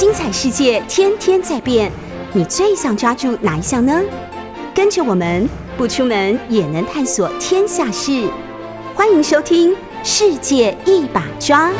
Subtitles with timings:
[0.00, 1.92] 精彩世界天天在变，
[2.32, 4.00] 你最想抓住哪一项呢？
[4.74, 5.46] 跟着我们
[5.76, 8.26] 不出门也能探索天下事，
[8.94, 11.70] 欢迎收听《世界一把抓》。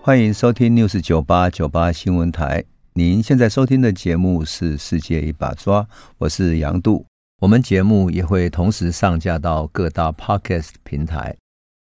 [0.00, 2.62] 欢迎收听 News 九八九八新闻台。
[2.92, 5.82] 您现在收听的节目是《世界一把抓》，
[6.18, 7.04] 我是杨度。
[7.40, 11.34] 我们节目也会同时上架到各大 Podcast 平台。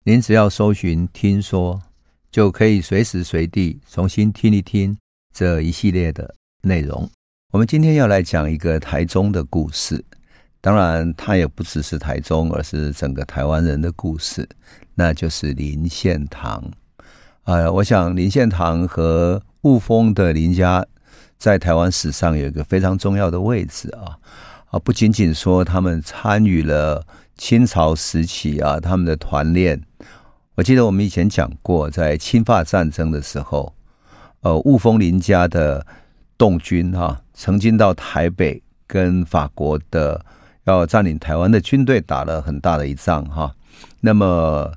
[0.04, 1.80] 您只要搜寻“听说”，
[2.32, 4.98] 就可以随时随地重新听一听
[5.32, 7.08] 这一系列的内容。
[7.54, 10.04] 我们今天要来讲一个台中的故事，
[10.60, 14.50] 当然，它也不只是台中，而是整个台湾人的故事，
[14.96, 16.72] 那就是林献堂。
[17.44, 20.84] 呃，我想林献堂和雾峰的林家
[21.38, 24.18] 在台湾史上有一个非常重要的位置啊
[24.72, 27.06] 啊，不仅仅说他们参与了。
[27.38, 29.82] 清朝时期啊，他们的团练，
[30.56, 33.74] 我记得我们以前讲过，在侵法战争的时候，
[34.42, 35.86] 呃，雾峰林家的
[36.38, 40.24] 栋军哈、曾经到台北跟法国的
[40.66, 43.56] 要占领台湾的军队打了很大的一仗哈、
[44.02, 44.72] 那么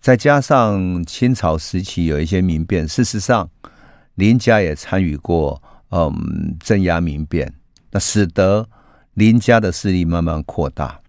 [0.00, 3.48] 再加上清朝时期有一些民变，事实上
[4.16, 7.52] 林家也参与过，嗯，镇压民变，
[7.90, 8.68] 那使得
[9.14, 11.00] 林家的势力慢慢扩大。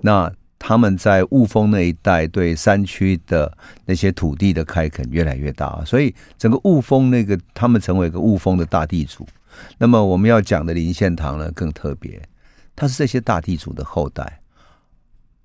[0.00, 0.32] 那
[0.64, 3.52] 他们在雾峰那一带对山区的
[3.84, 9.26] 那些土地的开垦越来越大，所以整个雾峰那个他们成为一个雾峰的大地主。
[9.76, 12.22] 那么我们要讲的林献堂呢更特别，
[12.76, 14.40] 他是这些大地主的后代。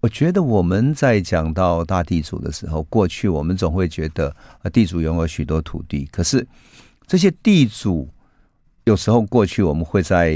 [0.02, 4.30] 我觉得我们在讲到大地主的时候，过去我们总会觉得
[4.62, 6.48] 啊地主拥有许多土地，可是
[7.08, 8.08] 这些地主。
[8.86, 10.30] 有时候过去我们会在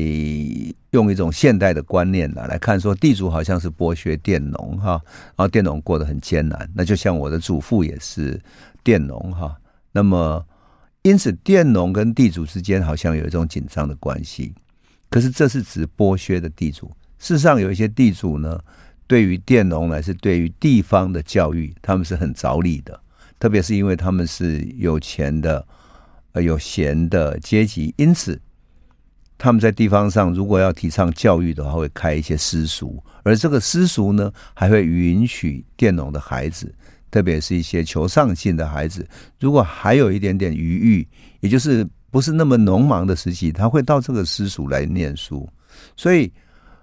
[0.91, 5.01] 用一种现代的观念来来看，说地主好像是剥削佃农哈，
[5.35, 6.69] 然后佃农过得很艰难。
[6.73, 8.39] 那就像我的祖父也是
[8.83, 9.55] 佃农哈，
[9.91, 10.45] 那么
[11.01, 14.53] 因此佃农跟地主之间好像有一种紧张的关系。
[15.09, 18.59] 可是这是指剥削的地主，事实上有一些地主呢，
[19.07, 22.99] 对于佃农来说，对于地方的教育，他们是很着力的，
[23.39, 25.65] 特别是因为他们是有钱的。
[26.33, 28.39] 呃，有闲的阶级，因此
[29.41, 36.71] 他们在地方上如果要提倡教育的话，会开一些私塾，而这个私塾呢，还会允许佃农的孩子，
[37.09, 39.03] 特别是一些求上进的孩子，
[39.39, 41.07] 如果还有一点点余裕，
[41.39, 45.49] 也就是不是那么农忙的时期，他会到这个私塾来念书。
[45.97, 46.31] 所以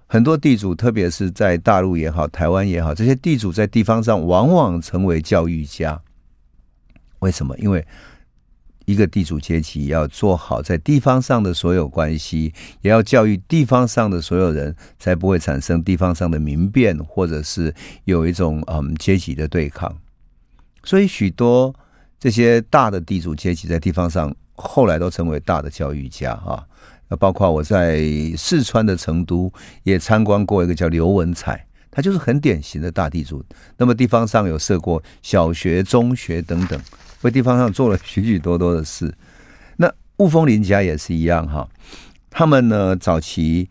[0.05, 5.97] 很多地主，特别是在大陆也好，台湾也好，这些地主在地方上往往成为教育家。
[7.19, 7.57] 为什么？
[7.57, 7.87] 因为
[8.89, 12.51] 一个地主阶级要做好在地方上的所有关系，
[12.81, 17.71] 也要教育地方上的所有人，才不会产生地方上的民变，或者是
[18.05, 19.95] 有一种嗯阶级的对抗。
[20.83, 21.71] 所以许多
[22.19, 26.65] 这些大的地主阶级在地方上后来都成为大的教育家啊。
[27.09, 28.01] 那包括我在
[28.35, 33.45] 四川的成都也参观过一个叫刘文彩，他就是很典型的大地主。
[33.77, 36.81] 那么地方上有设过小学、中学等等。
[37.21, 39.13] 为地方上做了许许多多的事，
[39.75, 41.67] 那雾峰林家也是一样哈。
[42.29, 43.69] 他们呢早期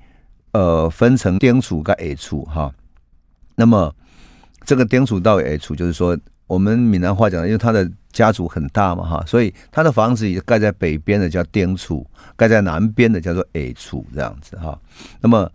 [0.52, 2.70] 呃分成丁厝跟 A 厝哈。
[3.56, 3.94] 那么
[4.66, 14.78] 这个丁厝到 A 厝，就是说我们闽南话讲的，因为他的家族很大嘛哈，所以他的房子也盖在北边的叫丁厝，盖在南边的叫做 A 厝这样子哈。
[15.20, 15.50] 那么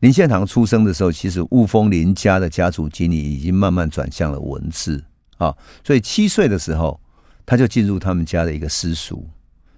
[0.00, 5.04] 林献堂出生的时候，其实雾峰林家的家族经历已经慢慢转向了文字
[5.38, 7.00] 啊，所以七岁的时候。
[7.46, 9.24] 他就进入他们家的一个私塾，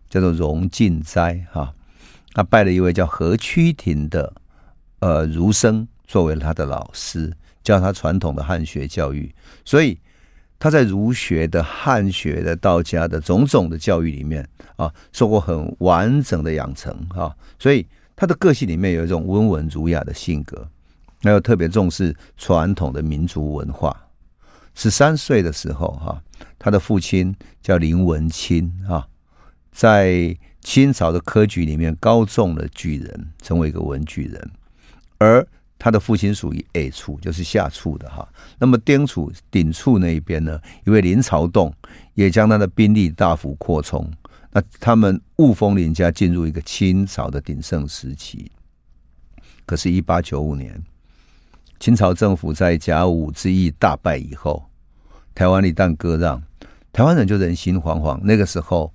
[0.08, 1.72] 叫做荣进斋哈。
[2.32, 4.32] 他拜了一位叫何屈庭的
[5.00, 9.34] 呃儒生作为他的老师，教他传统的汉学教育。
[9.64, 9.98] 所以
[10.58, 17.36] 他在儒学的、汉学的、道家的种种的教育里面啊，受过很完整的养成哈。
[17.58, 17.86] 所以
[18.16, 20.66] 他的个性里面有一种温文儒雅的性格，
[21.22, 24.07] 还有特别重视传统的民族文化。
[24.78, 26.22] 十三岁的时候，哈，
[26.56, 29.08] 他的父亲叫林文钦，哈，
[29.72, 34.50] 在清朝的科举里面高中了举人，成为一个文举人。
[35.18, 35.44] 而
[35.80, 38.28] 他的父亲属于 A 处，就是下处的哈。
[38.56, 41.74] 那么丁处、顶处那一边呢，因为林朝栋
[42.14, 44.08] 也将他的兵力大幅扩充，
[44.52, 48.52] 那他们雾峰林家进入一个清朝的鼎盛时期。
[49.66, 50.80] 可是，一八九五年，
[51.80, 54.67] 清朝政府在甲午之役大败以后。
[55.38, 56.42] 台湾一旦割让，
[56.92, 58.18] 台湾人就人心惶惶。
[58.24, 58.92] 那个时候，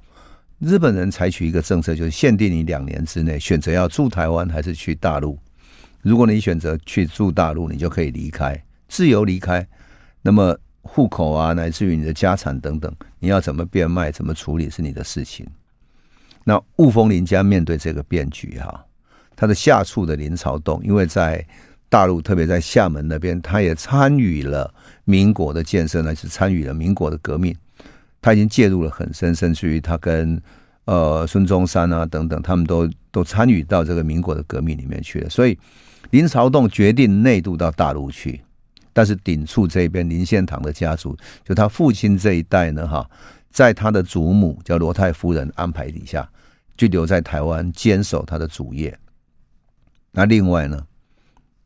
[0.59, 5.39] 日本人采取一个政策，就是限定你两年之内选择要住台湾还是去大陆。
[6.01, 9.65] 如果你选择去住大陆，你就可以离开，自由离开。
[10.21, 15.47] 那么户口啊，乃至于你的家产等等，你要怎么变卖、怎么处理是你的事情。
[16.43, 18.85] 那雾峰林家面对这个变局哈，
[19.33, 21.47] 他的下处的林朝栋，因为在
[21.87, 24.73] 大陆，特别在厦门那边，他也参与了
[25.05, 27.55] 民国的建设，呢，是参与了民国的革命，
[28.21, 30.41] 他已经介入了很深，甚至于他跟
[30.85, 35.29] 呃孙中山啊等等，他们都都参与到这个民国的革命里面去了。
[35.29, 35.57] 所以
[36.11, 38.41] 林朝栋决定内渡到大陆去。
[38.95, 43.09] 但是顶处这边林献堂的家族，就他父亲这一代呢，哈，
[43.49, 46.29] 在他的祖母叫罗太夫人安排底下，
[46.77, 48.95] 就留在台湾坚守他的主业。
[50.11, 50.79] 那另外呢，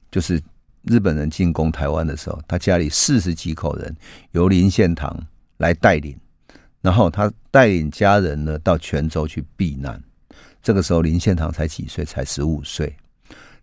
[0.09, 0.41] 就是
[0.87, 3.95] 日本人进攻台湾的时候，他家里四十几口人
[4.31, 5.15] 由林献堂
[5.57, 6.17] 来带领，
[6.81, 10.01] 然后他带领家人呢到泉州去避难。
[10.61, 12.03] 这个时候林献堂才几岁？
[12.03, 12.95] 才十五岁，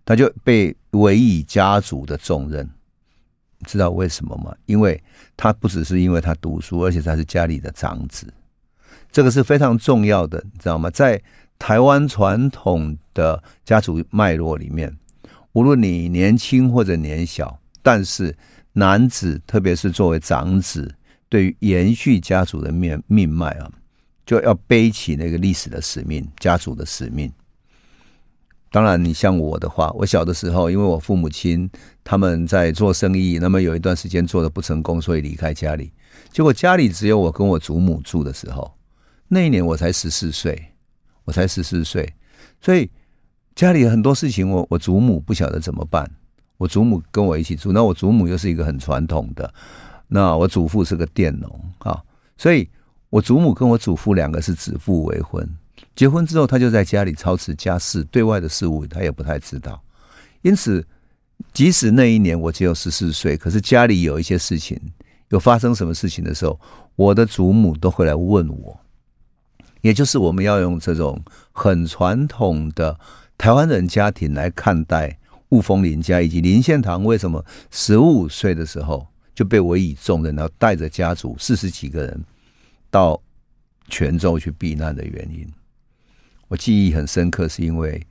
[0.05, 2.69] 他就被委以家族的重任。
[3.67, 4.55] 知道为什么吗？
[4.67, 5.03] 因为
[5.37, 8.27] 他不只是因为他读书，而且他是家里的长子，
[9.11, 10.91] 这个是非常重要的，你知道吗？
[10.91, 11.23] 在
[11.59, 14.95] 台湾传统的家族脉络里面，
[15.55, 18.37] 无论你年轻或者年小，但是
[18.73, 20.93] 男子，特别是作为长子，
[21.29, 23.71] 对于延续家族的命命脉啊，
[24.27, 27.33] 就要背起那个历史的使命，家族的使命。
[28.73, 31.71] 当然，你像我的话，我小的时候，因为我父母亲
[32.03, 35.93] 他们在做生意，那么有一段时间做的不成功，所以离开家里。
[36.33, 38.77] 结果家里只有我跟我祖母住的时候，
[39.29, 40.61] 那一年我才十四岁，
[41.25, 42.13] 我才十四岁，
[42.61, 42.91] 所以
[43.55, 46.11] 家里很多事情我，我祖母不晓得怎么办。
[46.57, 49.53] 我祖母跟我一起住，那我祖母又是一个很传统的，
[50.09, 52.01] 那我祖父是个佃农啊，
[52.37, 52.69] 所以
[53.11, 55.49] 我祖母跟我祖父两个是指腹为婚。
[55.95, 59.81] 结婚之后，他就在家里操持家事，对外的事务他也不太知道。
[60.43, 60.85] 因此，
[61.53, 64.81] 即使那一年我只有十四岁，可是家里有一些事情，
[65.29, 66.59] 有发生什么事情的时候，
[66.97, 68.81] 我的祖母都会来问我。
[69.81, 71.21] 也就是我们要用这种
[71.53, 72.99] 很传统的
[73.37, 75.19] 台湾人家庭来看待
[75.51, 82.25] 雾峰林家，以及林献堂为什么十五岁的时候就被委以重任，然后带着家族四十几个人
[82.91, 83.21] 到
[83.89, 85.47] 泉州去避难的原因。
[86.49, 88.07] 我记忆很深刻，是因为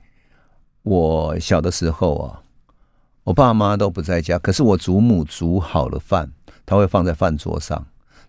[0.82, 2.42] 我小的时候啊，
[3.22, 6.30] 我爸妈都不在家，可是我祖母煮好了饭，
[6.66, 7.78] 他会放在饭桌上，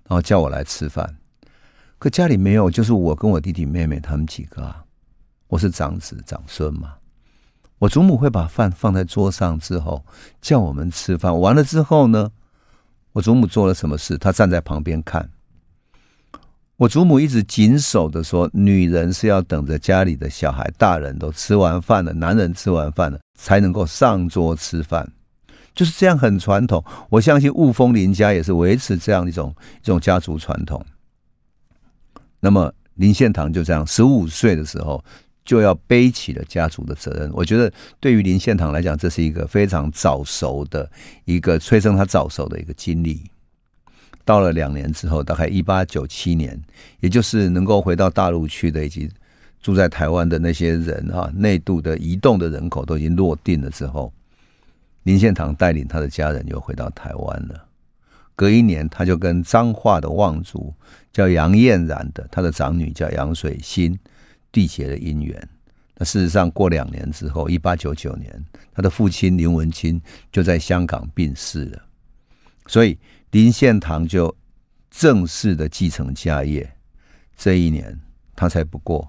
[0.08, 1.18] 然后叫我来吃饭。
[2.00, 4.85] 可家里没有，就是我跟我弟弟妹妹他们几个啊，
[5.56, 6.96] 我是长子长孙嘛。
[7.80, 10.04] 我祖母会把饭放在桌上之后，
[10.42, 11.40] 叫我们吃饭。
[11.40, 12.30] 完了之后呢，
[13.14, 15.30] 我祖母做了什么事，她站在旁边看。
[16.76, 25.10] 我祖母一直谨守的说，女人是要等着家里的小孩、大人都吃完饭了，男人吃完饭了才能够上桌吃饭，
[25.74, 26.84] 就是这样很传统。
[27.10, 30.86] 我相信雾峰林家也是维持这样一种一种家族传统。
[32.42, 35.02] 那么林献堂就这样，十五岁的时候
[35.46, 37.32] 就要背起了家族的责任。
[37.34, 40.90] 我觉得对于林献堂来讲，这是一个非常早熟的
[41.24, 43.22] 一个催生他早熟的一个经历。
[44.26, 46.60] 到了两年之后，大概一八九七年，
[47.00, 49.08] 也就是能够回到大陆去的，以及
[49.62, 54.12] 住在台湾的那些人啊，内渡的移动的人口都已经落定了之后，
[55.04, 57.66] 林献堂带领他的家人又回到台湾了。
[58.36, 60.74] 隔一年，他就跟彰化的望族
[61.14, 63.98] 叫杨燕然的，他的长女叫杨水心，
[64.56, 65.50] 缔结了姻缘。
[65.98, 71.86] 那事实上，过两年之后，一八九九年，他的父亲林文清就在香港病逝了。
[72.68, 72.98] 所以。
[73.32, 74.34] 林献堂就
[74.90, 76.72] 正式的继承家业，
[77.36, 78.00] 这一年
[78.34, 79.06] 他才不过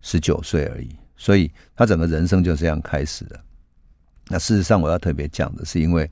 [0.00, 3.44] 十九岁而已，所以他整个人生就这样开始了。
[4.28, 6.10] 那事实上，我要特别讲的是，因为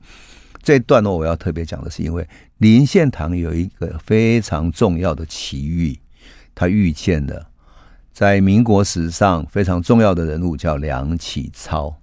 [0.61, 2.27] 这一段落，我要特别讲的是，因为
[2.59, 5.97] 林献堂有一个非常重要的奇遇，
[6.53, 7.49] 他遇见了
[8.15, 11.93] 在民国史上非常重要的人物，叫梁启超。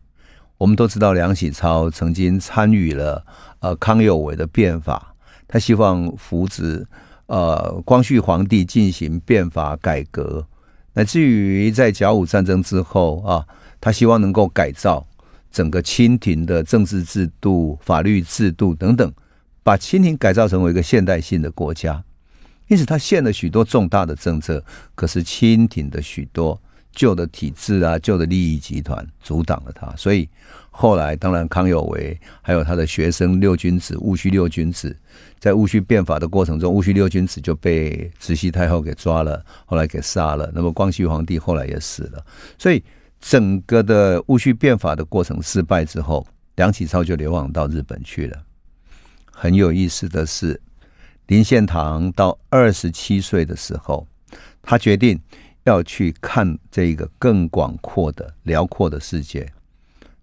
[0.58, 3.24] 我们都知道，梁启超曾经参与了
[3.60, 5.14] 呃康有为的变法。
[5.48, 6.86] 他希望扶植
[7.28, 10.46] 呃光绪皇帝进行变法改革，
[10.92, 13.46] 乃至于在甲午战争之后啊，
[13.80, 15.06] 他希望能够改造
[15.50, 19.10] 整个清廷的政治制度、法律制度等等，
[19.62, 22.04] 把清廷改造成为一个现代性的国家。
[22.72, 24.64] 因此，他献了许多重大的政策，
[24.94, 26.58] 可是清廷的许多
[26.90, 30.26] 旧的体制啊、旧的利益集团阻挡了他，所以
[30.70, 34.96] 后来当然康有为还有他的学生六君子戊戌六君子。
[35.38, 40.50] 在戊戌变法的过程中，戊戌六君子就被慈禧太后给抓了，后来给杀了。
[40.54, 42.24] 那么光绪皇帝后来也死了，
[42.56, 42.82] 所以
[43.20, 46.26] 整个的戊戌变法的过程失败之后，
[46.56, 48.42] 梁启超就流亡到日本去了。
[49.30, 50.58] 很有意思的是，
[51.26, 54.06] 林献堂到二十七岁的时候，
[54.60, 55.20] 他决定
[55.64, 59.40] 要去看这个更广阔的、辽阔的世界。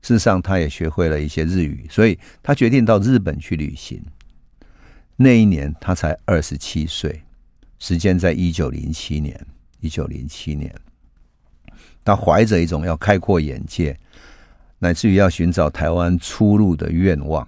[0.01, 4.01] 事实上，他也学会了一些日语，所以他决定到日本去旅行。
[5.15, 7.21] 那一年他才二十七岁，
[7.79, 9.45] 时间在一九零七年。
[9.81, 10.73] 一九零七年，
[12.03, 13.97] 他怀着一种要开阔眼界，
[14.79, 17.47] 乃至于要寻找台湾出路的愿望，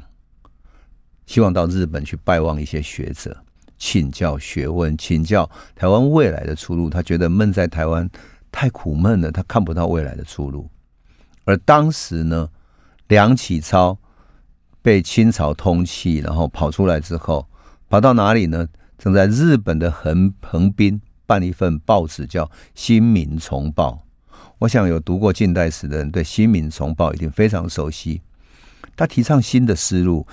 [1.32, 3.42] 希望到日本去拜望一些学者，
[3.78, 6.90] 请教学问，请教台湾未来的出路。
[6.90, 8.10] 他觉得闷在台湾
[8.52, 10.70] 太苦闷了，他看不到未来的出路。
[11.46, 12.50] 而当时呢，
[13.08, 13.98] 梁启超
[14.82, 17.48] 被清朝通缉，然后跑出来之后，
[17.88, 18.68] 跑到哪里呢？
[18.98, 21.02] 正在日本的横横滨。
[21.26, 22.44] 办一份报纸叫
[22.76, 24.04] 《新民丛报》，
[24.60, 28.22] 我想有读过近代史的人对《新民丛报》一定非常熟悉。
[28.98, 30.28] 他提倡新的思路，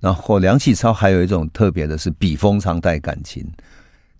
[0.00, 3.44] 然后梁启超还有一种特别的是笔锋常带感情，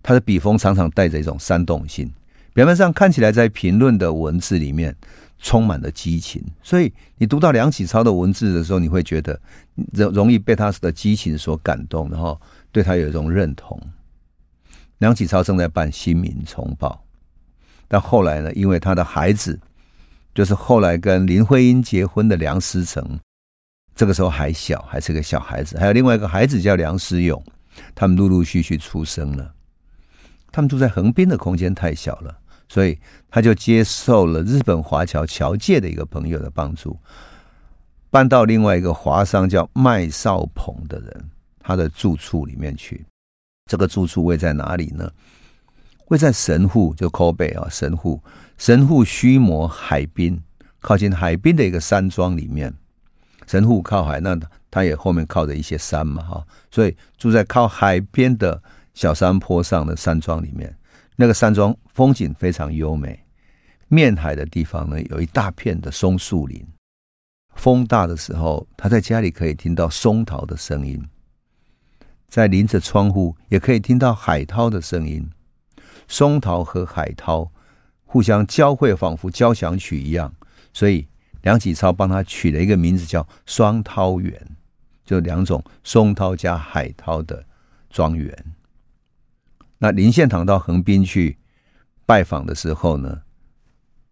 [0.03, 2.11] 他的笔锋常常带着一种煽动性，
[2.53, 4.95] 表面上看起来在评论的文字里面
[5.37, 9.39] 充满了激情，所以你读到梁启超的文字的时候，你会觉得
[9.93, 12.39] 容容易被他的激情所感动，然后
[12.71, 13.81] 对他有一种认同。
[14.97, 17.05] 梁启超正在办《新民丛报》，
[17.87, 19.57] 但后来呢，因为他的孩子，
[20.35, 23.17] 就是后来跟林徽因结婚的梁思成，
[23.99, 27.43] 这个时候还小，还是个小孩子，还有另外一个孩子叫梁思永，
[27.93, 29.53] 他们陆陆续续出生了。
[30.53, 32.33] 他们住在横滨的空间太小了，
[32.69, 32.97] 所以
[33.29, 36.97] 他就接受了日本华侨侨界的一个朋友的帮助，
[38.09, 41.29] 搬到另外一个华商叫麦少鹏的人
[41.59, 43.05] 他的住处里面去。
[43.69, 45.11] 这个住处位在哪里呢？
[46.07, 48.23] 位在神户，就 Kobe 啊，神户，
[48.57, 50.41] 神户须磨海滨，
[50.79, 52.73] 靠近海滨的一个山庄里面。
[53.49, 54.39] 神户靠海，那
[54.69, 58.61] 它也后面靠着一些山嘛，哈，所以住在靠海边的
[58.93, 60.77] 小山坡上的山庄里面。
[61.15, 63.25] 那个山庄风景非常优美，
[63.87, 66.63] 面海的地方呢，有一大片的松树林。
[67.55, 71.03] 风大的时候，他在家里可以听到松涛的声音。
[72.27, 75.27] 在临着窗户，也可以听到海涛的声音，
[76.07, 77.51] 松涛和海涛
[78.05, 80.31] 互相交汇，仿佛交响曲一样。
[80.71, 81.07] 所以
[81.41, 84.57] 梁启超帮他取了一个名字，叫“双涛园”，
[85.05, 87.45] 就两种松涛加海涛的
[87.89, 88.45] 庄园。
[89.77, 91.37] 那林献堂到横滨去
[92.05, 93.21] 拜访的时候呢，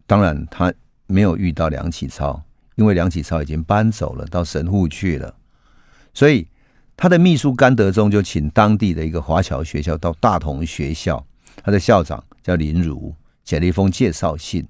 [0.06, 0.72] 当然他
[1.06, 2.42] 没有遇到梁启超，
[2.76, 5.34] 因为梁启超已经搬走了，到神户去了，
[6.14, 6.48] 所以。
[7.00, 11.24] 他的秘书甘德忠就请当地的一个华侨学校到大同学校，
[11.62, 14.66] 他的校长叫林儒，写了一封介绍信，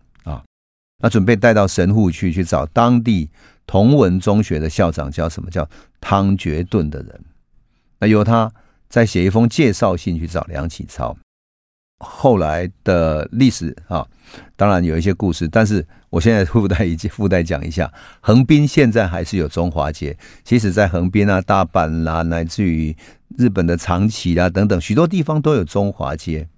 [1.01, 3.31] 那准备带到神户去去找当地
[3.67, 5.51] 同文中学的校长叫什么？
[5.51, 5.69] 叫
[6.01, 7.21] 汤觉顿的人，
[8.01, 8.53] 那由他
[8.89, 11.17] 再写一封介绍信去找梁启超。
[12.01, 14.07] 后来的历史啊，
[14.55, 20.17] 当然有一些故事，但是我现在附带一 附带讲一下，横滨现在还是有中华街。
[20.45, 22.97] 其实，在横滨啊、大阪、啊，乃至于
[23.37, 26.49] 日本的长崎、啊、等等，许多地方都有中华街。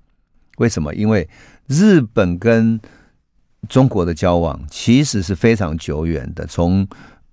[0.58, 0.94] 为什么？
[0.94, 1.26] 因为
[1.66, 2.78] 日本跟
[3.68, 6.86] 中国的交往其实是非常久远的，从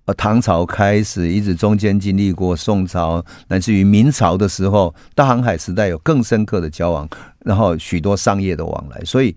[0.04, 7.08] 呃唐朝开始，一直中间经历过宋朝，乃至于明朝的时候，大航海时代有更深刻的交往，
[7.44, 9.34] 然后许多商业的往来，所以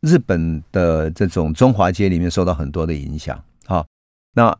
[0.00, 3.40] 日本的这种中华街里面受到很多的影响。
[3.66, 3.86] 好，
[4.34, 4.56] 那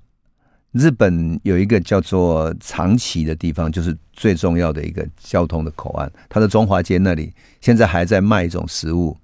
[0.73, 9.17] 日本有一个叫做长崎的地方，就是最重要的一个交通的口岸，它的中华街那里现在还在卖一种食物，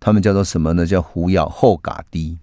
[0.00, 0.86] 他们叫做什么呢？
[0.86, 2.38] 叫胡咬后嘎低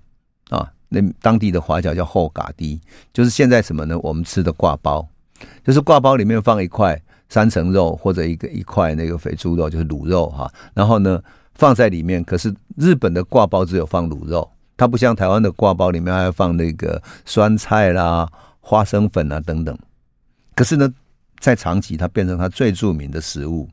[0.49, 0.71] 啊。
[0.89, 2.79] 那当地的华侨叫后嘎低，
[3.11, 3.97] 就是现在什么呢？
[3.99, 5.05] 我们吃的挂包，
[5.63, 10.49] 就是挂包里面放一块三层肉或者一个一块那个肥猪肉，就是卤肉哈。
[10.73, 11.21] 然后呢，
[11.55, 12.23] 放在里面。
[12.23, 18.29] 可是日本的挂包只有放卤肉，它不像台湾的挂包里面还要放那个酸菜啦、
[18.61, 19.77] 花生粉啊等等。
[20.53, 20.93] 可是呢，
[21.39, 23.67] 在长崎它变成它最著名的食物。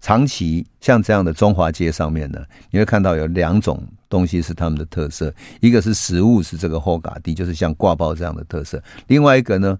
[0.00, 2.40] 长崎像这样的中华街上面呢，
[2.70, 8.78] 你会看到有两种东西是他们的特色，一个是食物是这个后嘎地，就是像挂包这样的特色；
[9.08, 9.76] 另外一个呢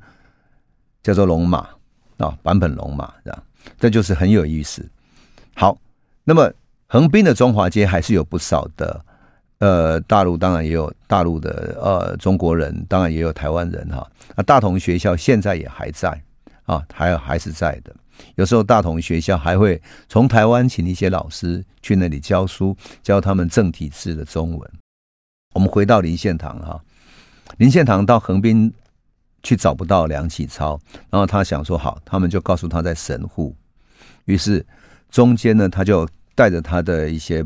[1.02, 1.68] 叫做龙马
[2.16, 3.42] 啊，坂本龙马这样，
[3.78, 4.84] 这就是很有意思。
[5.54, 5.78] 好，
[6.25, 6.52] 那么
[6.88, 9.04] 横滨的中华街还是有不少的，
[9.58, 14.04] 呃，大陆当然也有大陆的呃中国人，当然也有台湾人哈。
[14.34, 16.20] 那大同学校现在也还在
[16.64, 17.94] 啊，还有还是在的。
[18.37, 24.70] 有时候大同学校还会从台湾请一些老师去那里教书，教他们正体字的中文。
[25.54, 26.80] 我们回到林献堂哈，
[27.56, 28.72] 林献堂到横滨
[29.42, 30.78] 去找不到梁启超，
[31.10, 33.56] 然后他想说好，他们就告诉他在神户
[34.26, 34.64] 于是
[35.10, 37.44] 中间呢，他就带着他的一些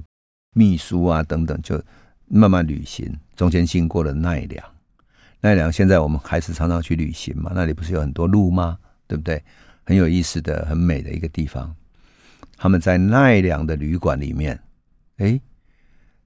[0.55, 1.81] 秘书啊等等，就
[2.27, 3.17] 慢慢旅行。
[3.37, 4.65] 中间经过了奈良，
[5.41, 8.79] 奈良现在我们还是常常去旅行嘛，那里不是有很多鹿吗？
[9.07, 9.43] 对不对？
[9.85, 11.75] 很有意思的、很美的一个地方。
[12.57, 14.61] 他们在奈良的旅馆里面，
[15.19, 15.41] 哎。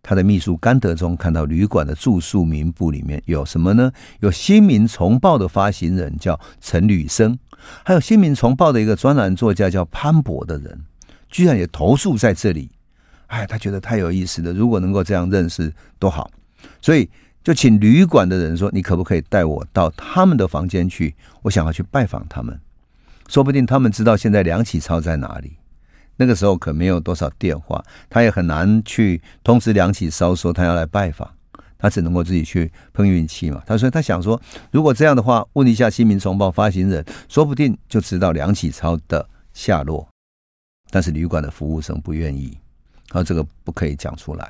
[0.08, 3.90] 他的秘书甘德忠看到旅馆的住宿名簿里面有什么呢？
[4.20, 7.36] 有《新民丛报》的发行人叫陈履生，
[7.84, 10.80] 还有《新民丛报》的一个专栏作家叫潘博的人，
[11.28, 12.70] 居然也投诉在这里。
[13.26, 16.30] 哎，他觉得太有意思了，如果能够这样认识多好，
[16.80, 17.10] 所以
[17.42, 21.16] 就请旅馆的人说：“你可不可以带我到他们的房间去？
[21.42, 22.56] 我想要去拜访他们，
[23.28, 25.56] 说不定他们知道现在梁启超在哪里。”
[26.18, 31.30] 那个时候可没有多少电话，他也很难去通知梁启超说他要来拜访，
[31.76, 33.62] 他只能够自己去碰运气嘛。
[33.66, 34.40] 他说他想说，
[34.70, 40.08] 如果这样的话，问一下《新民丛报》发行人，说不定就知道梁启超的下落。
[40.90, 42.56] 但是旅馆的服务生不愿意，
[43.12, 44.44] 然后这个不可以讲出来，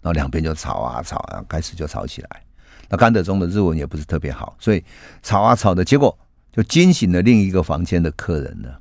[0.00, 2.42] 然后两边就吵啊吵啊，开始就吵起来。
[2.88, 4.82] 那甘德忠的日文也不是特别好，所以
[5.22, 6.18] 吵啊吵的结果
[6.54, 8.78] 就惊醒了另一个房间的客人了。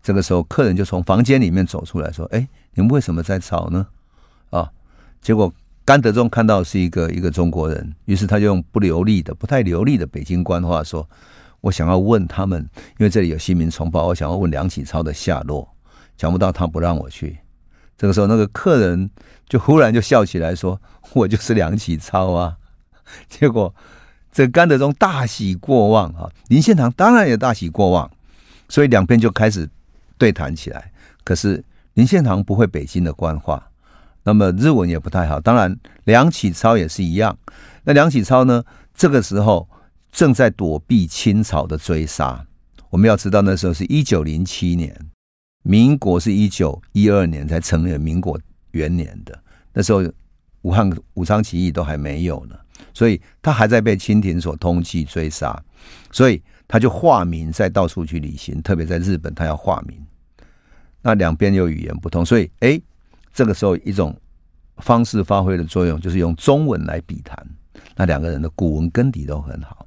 [0.00, 3.88] 这个时候，客人就从房间里面走出来，说：“哎，你们为什么在吵呢？”
[4.50, 4.70] 啊，
[5.20, 5.52] 结果
[5.84, 11.08] 甘德忠看到是一个一个中国人，于是他就用不流利的、不太流利的北京官话说
[11.60, 12.60] ：“我想要问他们，
[12.98, 15.68] 因为这里有新民丛报，我想要问梁启超的下落。
[16.16, 17.38] 想不到他不让我去。
[17.98, 19.10] 这个时候，那个客人
[19.48, 20.80] 就忽然就笑起来，说
[21.12, 22.56] ：‘我就是梁启超啊！’
[23.28, 23.74] 结果
[24.32, 28.10] 这甘德忠大喜过望啊，林献堂当然也大喜过望，
[28.68, 29.68] 所以两边就开始。
[30.18, 30.92] 对谈起来，
[31.24, 33.70] 可是林献堂不会北京的官话，
[34.22, 35.40] 那么日文也不太好。
[35.40, 37.38] 当然，梁启超也是一样。
[37.84, 38.62] 那梁启超呢？
[38.94, 39.66] 这个时候
[40.12, 42.44] 正在躲避清朝的追杀。
[42.90, 44.94] 我们要知道，那时候是一九零七年，
[45.62, 48.38] 民国是一九一二年才成立民国
[48.72, 49.42] 元年的。
[49.72, 50.04] 那时候
[50.60, 52.54] 武汉武昌起义都还没有呢，
[52.92, 55.60] 所以他还在被清廷所通缉追杀，
[56.10, 59.98] 所以他就化名在到处去旅行，特别在日本，他要化名。
[61.02, 62.80] 那两边又语言不通，所以哎，
[63.32, 64.14] 这个时候一种
[64.78, 67.46] 方式发挥的作用，就是用中文来笔谈。
[67.96, 69.86] 那两个人的古文根底都很好，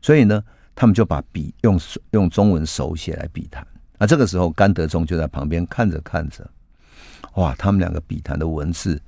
[0.00, 0.42] 所以呢，
[0.74, 3.66] 他们就把笔用用中文手写来笔谈。
[3.98, 6.48] 那这个时候，甘德忠就在旁边看着看着，
[7.34, 9.00] 哇，他们两个笔谈的文字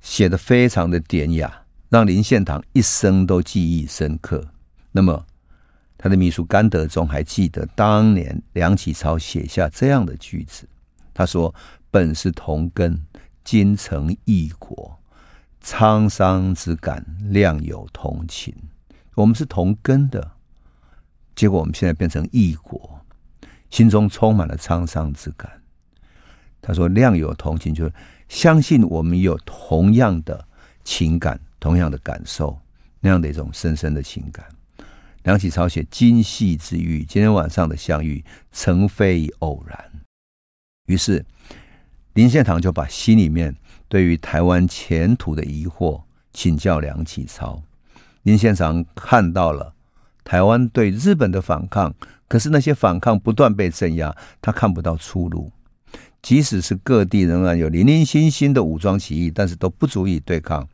[0.00, 1.52] 写的非常的典雅，
[1.88, 4.48] 让林献堂一生都记忆深刻。
[4.92, 5.24] 那么。
[6.00, 10.68] 他的秘书甘德忠还记得当年梁启超写下这样的句子，
[11.12, 11.52] 他说
[11.90, 13.02] ：“本是同根，
[13.42, 14.96] 今成异国，
[15.60, 18.54] 沧桑之感，谅有同情。
[19.16, 20.30] 我们是同根的，
[21.34, 23.00] 结果我们现在变成异国，
[23.68, 25.50] 心中充满了沧桑之感。”
[26.62, 27.92] 他说：“谅有同情，就是
[28.28, 30.46] 相信我们有同样的
[30.84, 32.58] 情感，同样的感受，
[33.00, 34.44] 那样的一种深深的情感。”
[35.24, 39.78] 梁启超写今夕之遇，今天晚上的相遇，诚非偶然。
[40.86, 41.26] 于是
[42.14, 43.54] 林献堂就把心里面
[43.88, 47.62] 对于台湾前途的疑惑请教梁启超。
[48.22, 49.74] 林献堂看到了
[50.24, 51.94] 台湾对日本的反抗，
[52.26, 55.52] 可是那些反抗不断被镇压，他看不到出路。
[56.22, 60.66] 即使是各地仍然有零零星星的武装起义，但是都不足以对抗。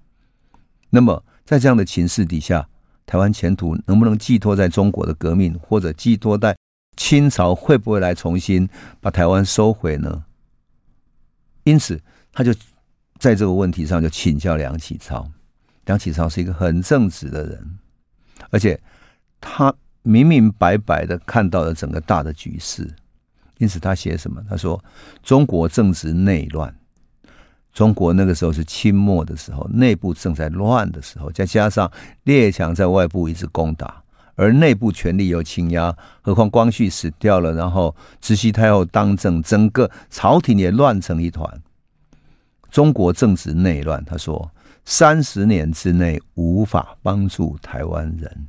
[0.95, 2.69] 那么在这样的情势底下，
[3.05, 6.57] 台湾前途能不能寄托在中国的革命，或者寄托在
[6.97, 8.69] 清朝会不会来重新
[9.01, 10.25] 把台湾收回呢？
[11.65, 12.01] 因此，
[12.33, 12.55] 他就
[13.19, 15.29] 在这个问题上就请教梁启超。
[15.87, 17.79] 梁启超是一个很正直的人，
[18.51, 18.81] 而且
[19.41, 22.89] 他明明白白的看到了整个大的局势，
[23.59, 24.41] 因此他写什么？
[24.49, 24.83] 他说
[25.25, 26.73] ：“中国正值内乱。”
[27.75, 31.91] 中国那个时候是清末的时候，内部正在乱的时候，再加上
[32.23, 34.03] 列强在外部一直攻打，
[34.37, 41.61] 而内部权力又倾压，何况光绪死掉了，然后慈禧太后当政，整个朝廷也乱成一团。
[42.71, 44.51] 中国正值内乱，他说
[44.85, 48.49] 三十年之内无法帮助台湾人，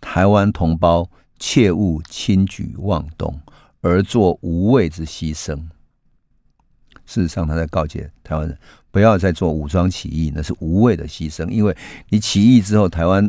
[0.00, 3.38] 台湾同胞切勿轻举妄动，
[3.82, 5.60] 而做无谓之牺牲。
[7.08, 8.56] 事实上，他在告诫台湾人
[8.90, 11.48] 不要再做武装起义，那是无谓的牺牲。
[11.48, 11.74] 因为
[12.10, 13.28] 你起义之后，台湾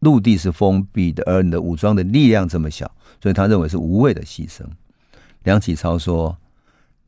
[0.00, 2.90] 陆地是封闭的，而你的武装的力量这么小，
[3.22, 4.62] 所以他认为是无谓的牺牲。
[5.44, 6.36] 梁启超说，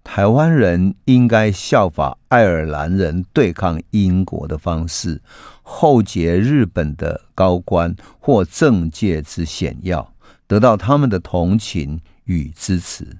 [0.04, 5.20] 台湾人应该效法爱尔兰人对抗英国的方式，
[5.62, 10.14] 厚结日本的高官或政界之显要，
[10.46, 13.18] 得到他们的同情与支持。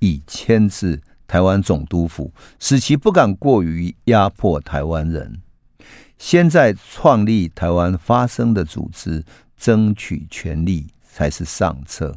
[0.00, 5.40] 以牵制台湾总督府，使其不敢过于压迫台湾人。
[6.16, 9.24] 现在创立台湾发声的组织，
[9.56, 12.16] 争取权利才是上策。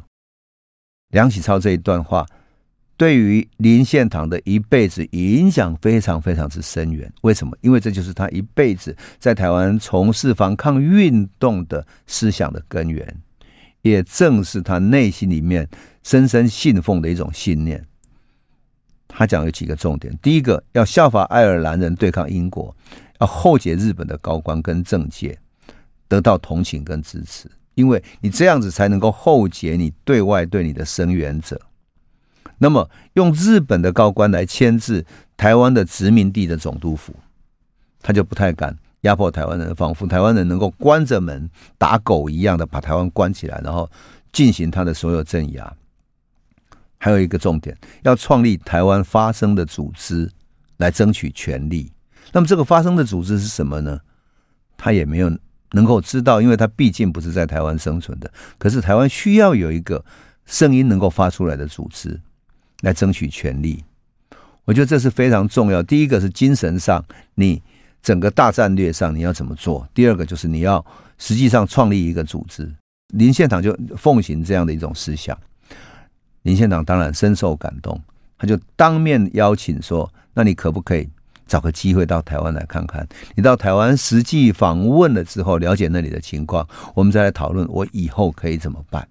[1.10, 2.26] 梁启超这一段话，
[2.96, 7.10] 对于林献堂的一辈子影响非常非常之深远。
[7.22, 7.56] 为什么？
[7.60, 13.16] 因为这就是他一辈子在台湾从事反抗运动的思想的根源，
[13.82, 15.68] 也正是他内心里面
[16.02, 17.84] 深深信奉的一种信念。
[19.08, 22.76] 他讲有几个重点：第一个，要效法爱尔兰人对抗英国，
[23.20, 25.36] 要厚结日本的高官跟政界，
[26.06, 31.60] 得到同情跟支持，因为你这样子才能够厚结你对外对你的声援者。
[32.58, 35.04] 那么，用日本的高官来牵制
[35.36, 37.14] 台湾的殖民地的总督府，
[38.02, 43.88] 他就不太敢压迫台湾人，仿佛台湾人能够关着门打狗一样的把台湾关起来，然后
[44.32, 45.72] 进行他的所有镇压。
[46.98, 50.30] 还有一个重点，要创立台湾发声的组织
[50.76, 51.90] 来争取权利。
[52.32, 54.00] 那么，这个发声的组织是什么呢？
[54.76, 55.30] 他也没有
[55.72, 58.30] 能够知道，因为他毕竟不是在台湾生存的。
[58.58, 60.04] 可是，台湾需要有一个
[60.44, 62.20] 声音能够发出来的组织。
[62.82, 63.82] 来争取权利，
[64.64, 65.82] 我觉得这是非常重要。
[65.82, 67.60] 第一个是精神上，你
[68.00, 69.84] 整个大战略上你要怎么做？
[69.92, 70.86] 第二个就是你要
[71.18, 72.72] 实际上创立一个组织。
[73.08, 75.36] 林献堂就奉行这样的一种思想。
[76.42, 78.00] 林献堂当然深受感动，
[78.38, 81.08] 他就当面邀请说：“那你可不可以
[81.46, 83.06] 找个机会到台湾来看看？
[83.34, 89.06] 你到台湾实际访问了之后，了解那里的情况，我们再来讨论我以后可以怎么办。”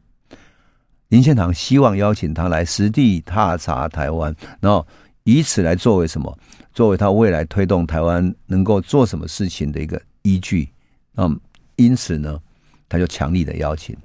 [1.09, 4.85] 林献堂希望邀请他来实地踏查台湾，然后
[5.23, 6.37] 以此来作为什么？
[6.73, 10.69] 作为他未来推动台湾能够做什么事情的一个依据。
[11.13, 11.37] 那么
[11.75, 12.39] 因此呢，
[12.87, 13.95] 他就强力的邀请。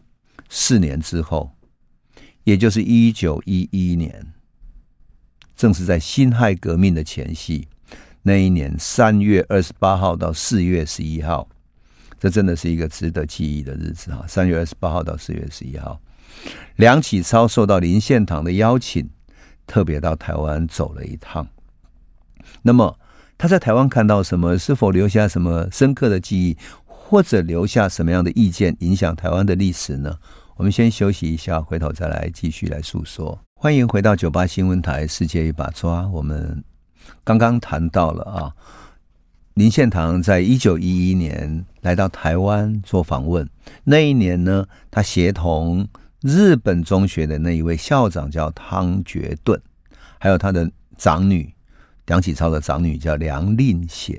[0.48, 1.50] 四年之后，
[2.44, 4.32] 也就是一九一一年，
[5.56, 7.68] 正是在辛亥革命的前夕，
[8.22, 11.48] 那一年三月二十八号到四月十一号，
[12.18, 14.24] 这真的是一个值得记忆的日子哈！
[14.26, 16.00] 三月二十八号到四月十一号。
[16.76, 19.08] 梁启超受到林献堂的邀请，
[19.66, 21.46] 特别到台湾走了一趟。
[22.62, 22.98] 那么
[23.38, 24.58] 他在台湾看到什么？
[24.58, 30.18] 是否留下什么深刻的记忆，或者留下什么样的意见，影响台湾的历史呢？
[30.62, 33.36] 我们先休息一下，回头再来继续来诉说。
[33.56, 36.02] 欢迎回到九八新闻台《世界一把抓》。
[36.10, 36.62] 我们
[37.24, 38.54] 刚刚谈到了啊，
[39.54, 43.50] 林献堂在一九一一年来到台湾做访问，
[43.82, 45.84] 那一年呢，他协同。
[46.20, 49.60] 日本中学的那一位校长叫汤觉顿，
[50.20, 51.52] 还有他的长女
[52.06, 54.16] 梁启超的长女叫梁令贤，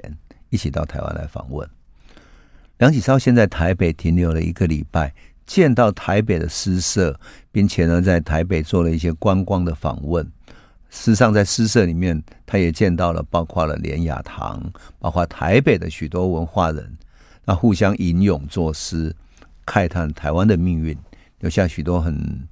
[0.50, 1.66] 一起到台湾来访问。
[2.80, 5.14] 梁启超先在台北停留了一个礼拜，
[5.46, 7.20] 见到台北的诗社，
[7.52, 10.24] 并且呢，在台北做了一些观光的访问。
[10.90, 14.62] 事实上，在诗社里面，他也见到了包括了连雅堂，
[15.00, 16.98] 包括台北的许多文化人，
[17.46, 19.16] 那互相吟咏作诗，
[19.66, 20.98] 慨叹台湾的命运。
[21.40, 22.48] 留下许多很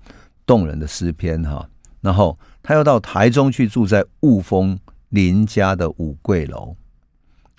[0.46, 1.66] 动人的诗篇哈，
[2.02, 4.78] 然后他又到台中去住在雾峰
[5.08, 6.76] 林家的五桂楼，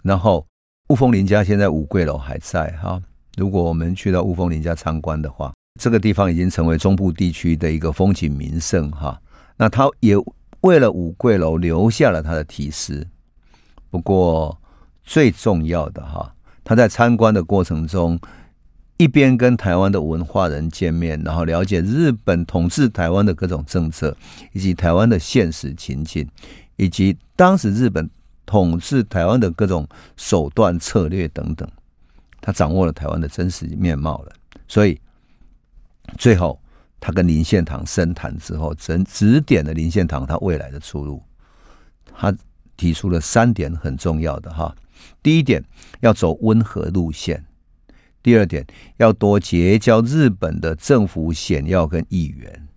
[0.02, 0.46] 然后
[0.88, 3.00] 雾峰林家现在五桂楼还在哈。
[3.36, 9.20] 如果我们去到雾峰林家参观的话，这个地方已经成为中部地区的一个风景名胜哈。
[9.56, 10.14] 那他也
[10.60, 13.06] 为了五桂楼留下了他的题诗。
[13.90, 14.58] 不过
[15.02, 18.18] 最重要的哈，他在参观的过程中。
[18.98, 24.16] 一边跟台湾的文化人见面，然后了解日本统治台湾的各种政策，
[24.52, 26.28] 以及台湾的现实情境，
[26.76, 28.08] 以及当时日本
[28.46, 29.84] 统治台湾的各种
[30.16, 31.68] 手段策略等等，
[32.42, 34.32] 他掌握了台湾的真实面貌了。
[34.68, 35.00] 所以
[36.18, 36.60] 最后
[37.00, 41.22] 他跟林献堂深谈之后，指指点了林献堂他未来的出路。
[42.14, 42.36] 他
[42.76, 44.74] 提出了三点很重要的哈，
[45.22, 45.64] 第一点
[46.00, 47.42] 要走温和路线。
[48.22, 48.64] 第二点，
[48.98, 52.68] 要多结交日本的政府显要跟议员，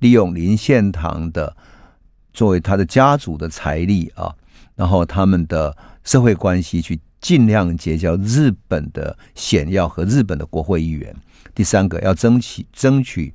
[0.00, 1.56] 利用林献堂的
[2.34, 4.34] 作为他的家族的财力啊，
[4.74, 11.14] 然后他们的社会关系去尽量结交日本的显要和日本的国会议员。
[11.54, 13.34] 第三个，要争取争取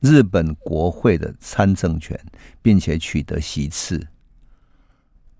[0.00, 2.18] 日本国会的参政权，
[2.62, 4.06] 并且取得席次。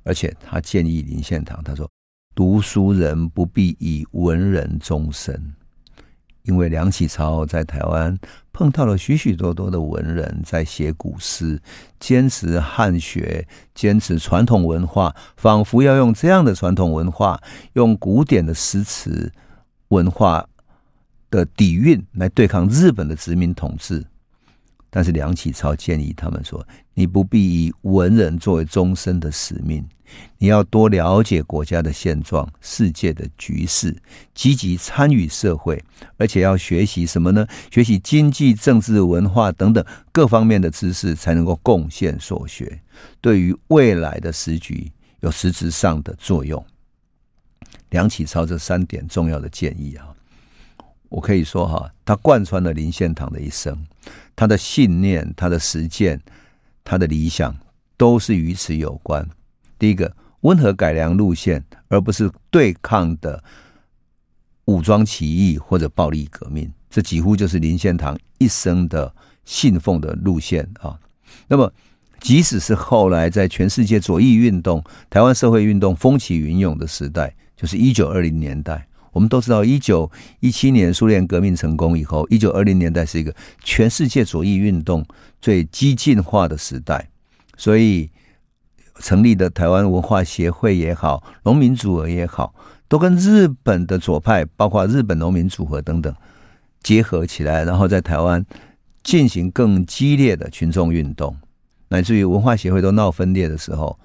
[0.03, 1.91] 而且他建议林献堂，他说
[2.35, 5.55] ：“读书人不必以文人终身。”
[6.47, 8.19] 因为梁启超在台湾
[8.53, 11.61] 碰到了许许多多的文人，在写古诗，
[12.01, 17.41] 坚持汉学，坚持传统文化，仿佛要用这样的传统文化，
[17.75, 19.31] 用古典的诗词
[19.89, 20.47] 文化
[21.31, 24.05] 的底蕴来对抗日本的殖民统治。
[24.89, 29.87] 但是梁启超建议他们说：“你不必以文人作为终身的使命，
[30.39, 33.97] 你要多了解国家的现状、世界的局势，
[34.35, 35.83] 积极参与社会，
[36.17, 37.47] 而且要学习什么呢？
[37.71, 42.81] 学习经济、政治、文化等等各方面的知识，才能够贡献所学，
[43.21, 44.91] 对于未来的时局
[45.21, 46.65] 有实质上的作用。”
[47.91, 50.09] 梁启超这三点重要的建议啊，
[51.09, 53.87] 我可以说哈，他贯穿了林献堂的一生。
[54.35, 56.21] 他的信念、他的实践、
[56.85, 57.57] 他的理想，
[57.97, 59.27] 都是与此有关。
[59.79, 63.43] 第一个，温和改良路线，而不是对抗的
[64.67, 70.99] 武装起义或者暴力革命，这几乎就是林献堂一生的信奉的路线啊。
[71.49, 71.73] 那么，
[72.21, 78.87] 即使是后来在全世界左翼运动、台湾社会运动风起云涌的时代，就是一九二零年代。
[79.13, 80.11] 我们都知道，一九
[80.41, 83.35] 一七年苏联革命成功以后，一九二零年代是一个
[83.65, 85.03] 全世界左翼运动
[85.41, 87.09] 最激进化的时代，
[87.57, 88.11] 所以
[89.01, 92.55] 成立的台湾文化协会也好，农民组合也好，
[92.89, 96.15] 都跟日本的左派，包括日本农民组合等等
[96.83, 98.45] 结合起来，然后在台湾
[99.03, 101.37] 进行更激烈的群众运动，
[101.89, 103.99] 乃至于文化协会都闹分裂的时候，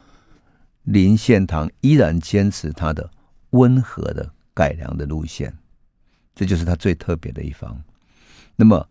[0.83, 3.09] 林献堂依然坚持他的
[3.51, 4.31] 温和的。
[4.53, 5.51] 改良的路线，
[6.35, 7.81] 这就是他最特别的一方。
[8.57, 8.85] 那么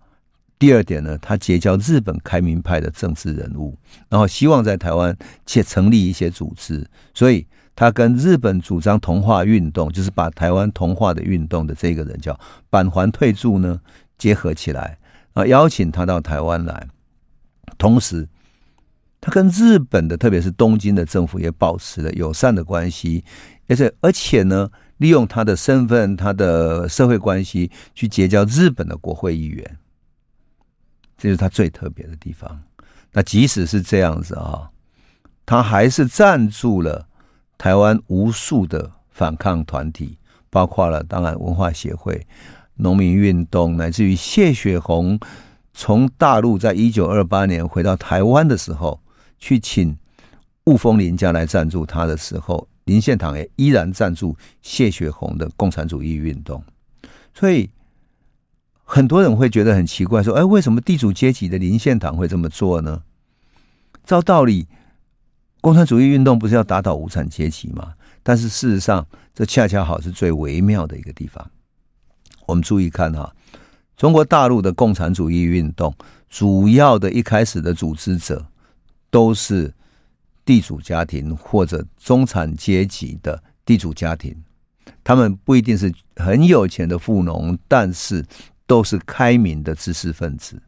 [0.61, 3.77] 第二点呢，他结交日本开明派的政治人物，
[4.11, 6.87] 然后希望在台湾且成立一些组织。
[7.15, 13.81] 所以他跟日本主张同化运动，就是把台湾同化的运动的这个人叫板垣退助呢，
[14.19, 14.99] 结合起来，
[15.33, 16.87] 啊，邀请他到台湾来。
[17.79, 18.29] 同时，
[19.19, 23.25] 他跟日本的，特别是东京的政府也保持了友善的关系，
[23.67, 24.69] 而且而且呢。
[25.01, 29.79] 利用他的身份、他的社会关系去结交日本的国会议员，
[31.21, 32.63] 这是他最特别的地方。
[33.13, 34.71] 那即使是这样子啊，
[35.45, 37.07] 他还是赞助了
[37.59, 40.17] 台湾无数的反抗团体，
[40.49, 42.27] 包括了当然文化协会、
[42.77, 45.21] 农民运动，乃至于谢雪红
[45.75, 48.99] 从大陆在一九二八年回到台湾的时候，
[49.39, 49.95] 去请
[50.65, 52.67] 雾峰林家来赞助他的时候。
[52.85, 56.65] 林献堂也依然赞助谢雪红的共产主义运动，
[57.33, 57.71] 所以
[58.93, 63.01] 很多人会觉得很奇怪，说：“哎，为什么地主阶级的林献堂会这么做呢？”
[64.05, 64.67] 照道理，
[65.61, 67.95] 共产主义运动不是要打倒无产阶级吗？
[68.25, 71.49] 但是事实上，这恰恰好是最微妙的一个地方。
[72.47, 73.33] 我们注意看哈，
[73.97, 75.95] 中国大陆的共产主义运动，
[76.29, 78.45] 主要的一开始的组织者
[79.09, 79.73] 都是。
[80.43, 84.35] 地主家庭或者中产阶级的地主家庭，
[85.05, 88.25] 他们不一定是很有钱的富农，但是
[88.71, 90.63] 都是开明的知识分子。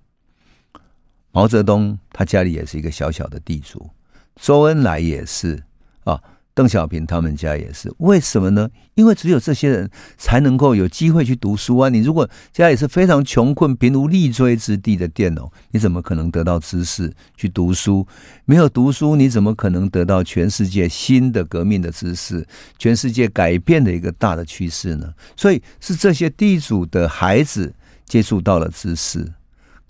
[1.30, 3.90] 毛泽东他家里也是一个小小的地主，
[4.34, 5.62] 周恩来也是
[6.02, 6.20] 啊。
[6.54, 8.68] 邓小平他们家也是，为什么呢？
[8.94, 9.88] 因为只有这些人
[10.18, 11.88] 才能够有机会去读书啊！
[11.88, 18.06] 你如果家里是非常穷困、贫无立锥之地的佃农，你怎么可能得到知识去读书？
[18.44, 22.46] 没有读书，你怎么可能得到全世界新的革命的知识、
[22.78, 25.14] 全世界改变的一个大的趋势呢？
[25.34, 27.72] 所以是这些地主的孩子
[28.06, 29.32] 接触到了知识，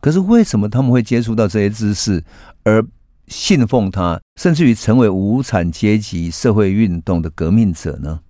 [0.01, 2.25] 可是为什么他们会接触到这些知识
[2.65, 2.85] 而？
[3.29, 8.21] 信奉他，甚至于成为无产阶级社会运动的革命者呢？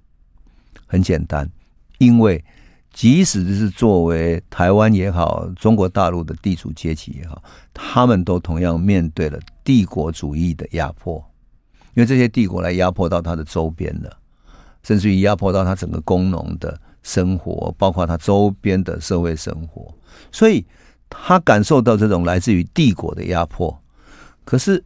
[0.86, 1.50] 很简单，
[1.98, 2.44] 因为
[2.92, 7.42] 即使是作为台湾也好，中国大陆的地主阶级也好，
[7.74, 11.16] 他们都同样面对了帝国主义的压迫，
[11.94, 14.18] 因为这些帝国来压迫到他的周边了，
[14.84, 19.94] 甚至于压迫到他整个工农的生活，包括他周边的社会生活，
[20.30, 20.64] 所以
[21.08, 23.78] 他感受到这种来自于帝国的压迫，
[24.44, 24.82] 可是。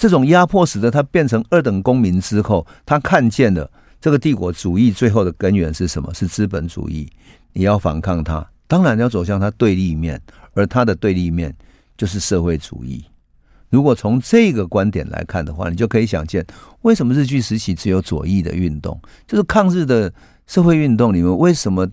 [0.00, 3.68] 这种压迫使得他变成二等公民之后，他看见了
[4.00, 6.14] 这个帝国主义最后的根源是什么？
[6.14, 7.10] 是资本主义。
[7.52, 10.22] 你要反抗他，当然要走向他对立面，
[10.54, 11.52] 而他的对立面
[11.96, 13.04] 就是社会主义。
[13.70, 16.46] 如果从这个观点来看的话，你就可以想见，
[16.82, 18.96] 为什么日据时期只有左翼的运动，
[19.26, 20.14] 就是抗日的
[20.48, 21.86] 社会运动里面，为什么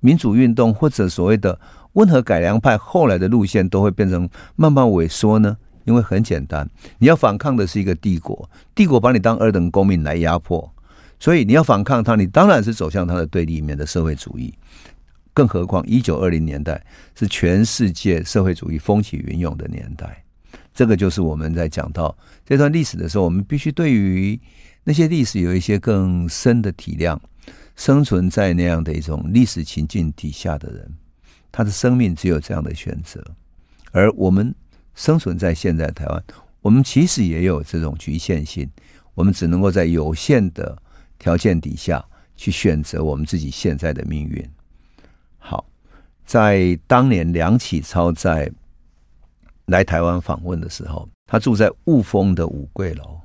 [0.00, 1.58] 民主运动或者所谓的
[1.92, 5.56] 温和改良派后来的路线都会变成慢慢萎缩呢？
[5.84, 6.68] 因为很简单，
[6.98, 10.70] 你要反抗的是一个帝国，帝国把你当二等公民来压迫，
[11.18, 14.52] 所以你要反抗他，你当然是走向他的对立面的社会主义。
[15.32, 20.22] 更何况，一九二零年代是全世界社会主义风起云涌的年代，
[20.74, 24.38] 这个就是我们在讲到这段历史的时候，我们必须对于
[24.84, 27.16] 那些历史有一些更深的体谅。
[27.80, 30.94] 生存在那样的一种历史情境底下的人，
[31.50, 33.24] 他的生命只有这样的选择，
[33.90, 34.54] 而我们。
[34.92, 36.22] 生存在现在台湾，
[36.60, 38.68] 我们其实也有这种局限性，
[39.14, 40.76] 我们只能够在有限的
[41.18, 42.04] 条件底下
[42.36, 44.46] 去选择我们自己现在的命运。
[45.38, 45.64] 好，
[46.26, 48.50] 在当年梁启超在
[49.66, 53.18] 来台湾访问的时候，他住在雾峰的五桂楼。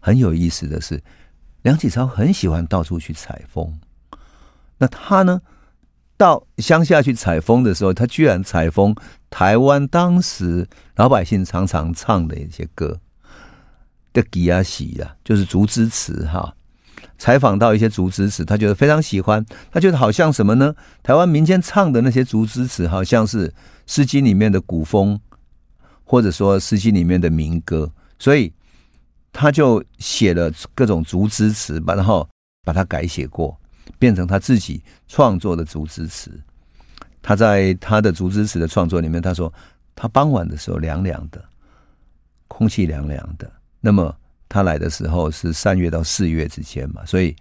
[0.00, 1.02] 很有意思的是，
[1.62, 3.72] 梁启超很喜欢到处去采风。
[4.78, 5.40] 那他呢，
[6.16, 8.94] 到乡下去采风的时候，他居然采风
[9.30, 13.00] 台湾当时老百姓常常唱的一些歌
[14.12, 16.54] 的《吉啊喜》啊，就是竹枝词哈。
[17.18, 20.74] 采访到一些竹枝词，他觉得非常喜欢，他觉得好像什么呢？
[21.02, 23.48] 台湾民间唱的那些竹枝词，好像是
[23.86, 25.20] 《诗经》里面的古风。
[26.08, 28.52] 或者说《诗经》里面的民歌，所以
[29.32, 32.28] 他就写了各种竹枝词吧，然后
[32.62, 33.58] 把它改写过，
[33.98, 36.30] 变成他自己创作的竹枝词。
[37.22, 39.52] 他在他的竹枝词的创作里面，他说
[39.94, 41.44] 他傍晚的时候凉凉的，
[42.48, 43.50] 空气凉凉的。
[43.80, 44.14] 那么
[44.48, 47.34] 他来的时候是三月到四月之间嘛，所以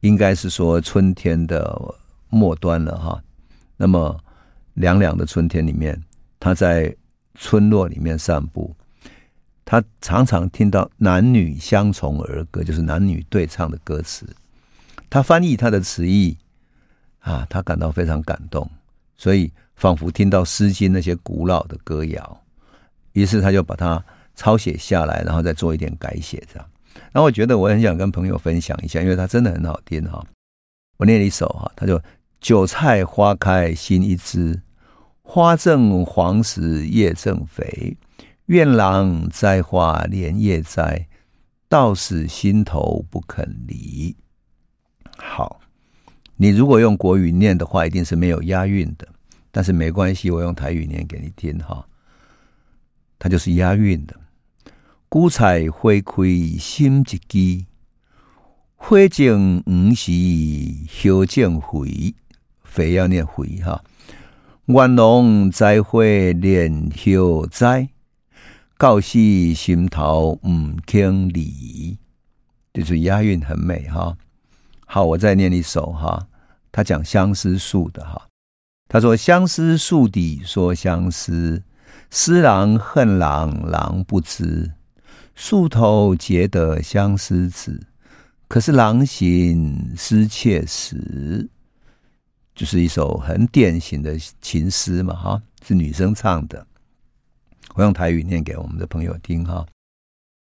[0.00, 1.76] 应该是说春天的
[2.28, 3.22] 末端了哈。
[3.76, 4.18] 那么
[4.74, 6.00] 凉凉的春天里面，
[6.38, 6.94] 他在。
[7.36, 8.74] 村落里面散步，
[9.64, 14.26] 他常常听到男女相从儿歌，就是男女对唱的歌词。
[15.10, 16.38] 他翻译他的词义
[17.18, 18.70] 啊，他感到非常感动，
[19.16, 22.42] 所以仿佛听到《诗经》那些古老的歌谣。
[23.12, 24.02] 于是他就把它
[24.36, 26.70] 抄写下来，然后再做一点改写，这样。
[27.12, 30.24] 然后我觉得我很想跟朋友分享一下，因为它真的很好听哈。
[30.96, 32.00] 我念了一首哈，他就
[32.40, 34.62] “韭菜花开新一枝”。
[35.22, 37.96] 花正黄时叶正肥，
[38.46, 41.06] 愿郎栽花连夜栽，
[41.68, 44.16] 到死心头不肯离。
[45.22, 45.60] 好，
[46.36, 49.06] 你如果用国语念的话，一定是没有押韵的，
[49.50, 51.86] 但是没关系，我用台语念给你听哈，
[53.18, 54.16] 它就是押韵的。
[55.08, 56.22] 古彩花开
[56.58, 57.66] 心一枝，
[58.76, 62.14] 花正黄时叶正肥，
[62.62, 63.82] 肥要念肥哈。
[64.66, 66.72] 愿龙栽花连
[67.04, 67.18] 夜
[67.50, 67.88] 栽，
[68.78, 69.18] 到死
[69.52, 70.48] 心头不
[70.86, 71.98] 肯离。
[72.72, 74.16] 就是押韵很美哈。
[74.92, 76.26] 好，我再念一首哈。
[76.72, 78.26] 他讲相思树的哈。
[78.88, 81.62] 他说：“相思树底说相思，
[82.10, 84.72] 思郎恨郎郎不知。
[85.36, 87.86] 树头结得相思子，
[88.48, 91.48] 可是郎行思妾时。”
[92.52, 96.66] 就是一首很典型的情诗嘛，哈，是女生唱的。
[97.74, 99.64] 我用台语念给我们的朋友听哈。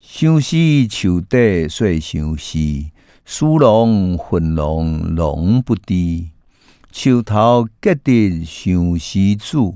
[0.01, 0.55] 相思
[0.87, 2.91] 树底说相思，
[3.25, 6.29] 思郎恨郎郎不低。
[6.91, 9.73] 树头结得相思子，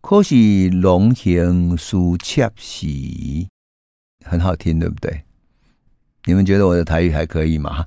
[0.00, 2.86] 可是郎行思切时。
[4.24, 5.22] 很好听，对不对？
[6.24, 7.86] 你们觉得我的台语还可以吗？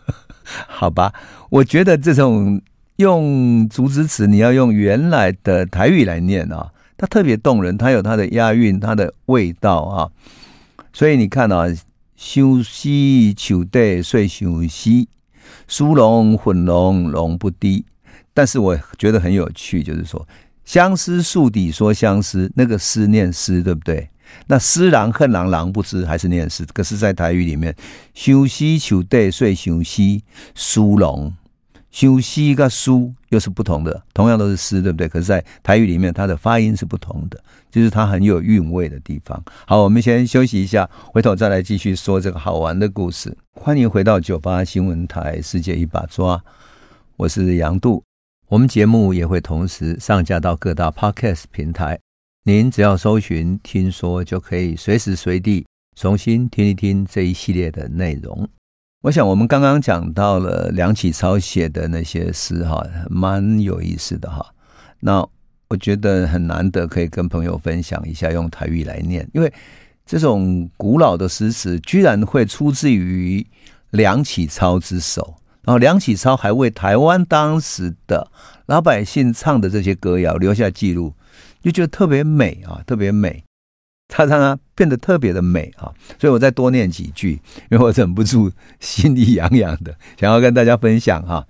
[0.66, 1.12] 好吧，
[1.50, 2.62] 我觉得这种。
[2.96, 10.10] 用竹枝词，你要用原来的台语来念啊，它特别动人，它有它的押韵，它的味道啊。
[10.94, 11.66] 所以你看啊，
[12.16, 15.06] 相思树底说相思，
[15.68, 17.84] 思郎恨郎郎不低。
[18.32, 20.26] 但是我觉得很有趣，就是说
[20.64, 24.08] 相思树底说相思，那个思念思，对不对？
[24.48, 26.66] 那思郎恨郎郎不知，还是念思。
[26.74, 27.74] 可是，在台语里面，
[28.12, 30.20] 相思树底说相思，
[30.54, 31.32] 思郎。
[31.96, 32.90] 相思跟思
[33.30, 35.08] 又是不同的，同样都是诗，对不对？
[35.08, 39.42] 可是，在台语里面，它的发音是不同的，就是它很有韵味的地方。
[39.66, 43.34] 好，我们先休息一下，回头再来继续说这个好玩的故事。
[43.54, 46.36] 欢迎回到九八新闻台《世界一把抓》，
[47.16, 48.02] 我是杨度。
[48.48, 51.98] 我们节目也会同时上架到各大 Podcast 平台，
[52.44, 58.46] 您只要搜寻“听说”，就可以随时随地重新听一听这一系列的内容。
[59.06, 64.44] 我想，我们刚刚讲到了梁启超写的那些诗，哈，蛮有意思的哈。
[64.98, 65.24] 那
[65.68, 69.52] 我觉得很难得可以跟朋友分享一下，用台语来念，因为
[70.04, 73.46] 这种古老的诗词居然会出自于
[73.90, 78.28] 梁启超之手，然后梁启超还为台湾当时的
[78.66, 81.14] 老百姓唱的这些歌谣留下记录，
[81.62, 83.45] 就觉得特别美啊，特别美。
[84.08, 87.40] 它让它变得特别的美啊，所以我再多念几句，
[87.70, 88.50] 因为我忍不住
[88.80, 91.46] 心里痒痒的，想要跟大家分享哈。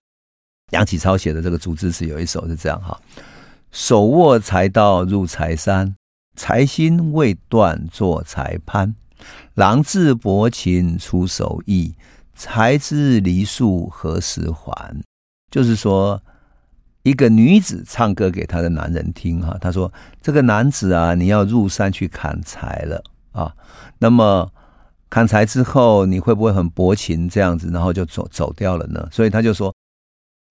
[0.71, 3.01] 梁启超写的这个竹枝词有一首是这样哈：
[3.71, 5.95] 手握柴刀入柴山，
[6.35, 8.95] 柴心未断做柴攀。
[9.55, 11.95] 郎自薄情出手易，
[12.37, 15.03] 柴枝离树何时还？
[15.51, 16.21] 就是说，
[17.07, 23.01] 一个女子唱歌给她的男人听哈，她说：“这个男子啊，你要入山去砍柴了
[23.31, 23.55] 啊。
[24.01, 24.51] 那么
[25.09, 29.73] 砍柴之后，你会不会很薄情这样子，然后就走走掉了呢？”所以他就说：“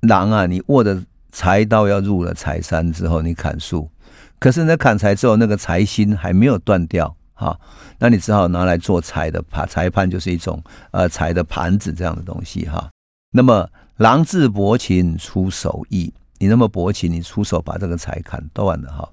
[0.07, 3.91] 狼啊，你握着柴刀要入了柴山之后，你砍树，
[4.39, 7.59] 可是呢，砍柴之后那个柴心还没有断掉哈，
[7.99, 12.89] 那你只好拿来做柴的盘，裁判就是一种呃柴的盘子这样的东西哈。
[13.33, 19.09] 那么狼自薄情出手艺。”你那么薄情，你出手把这个柴砍断了哈。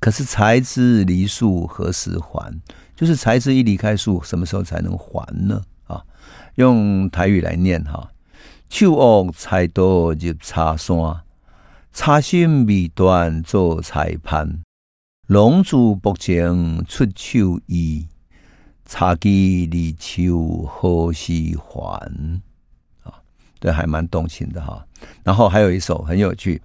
[0.00, 2.60] 可是柴枝离树何时还？
[2.94, 5.62] 就是柴枝一离开树，什么时候才能还呢？
[5.86, 6.04] 啊，
[6.56, 8.10] 用台语来念哈：
[8.68, 11.22] 手握柴多入茶山，
[11.92, 14.60] 茶心未断做裁判。
[15.26, 18.06] 龙珠薄情出手艺，
[18.84, 19.28] 柴枝
[19.66, 22.40] 离树何时还？
[23.60, 24.84] 对，还蛮动情的哈。
[25.22, 26.60] 然后还有一首很有趣，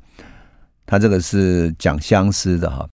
[0.85, 2.87] 他这个是讲相思的哈。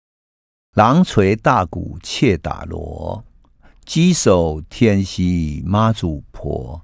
[0.76, 3.24] 郎捶大鼓妾打锣，
[3.86, 6.82] 鸡首天西妈祖婆。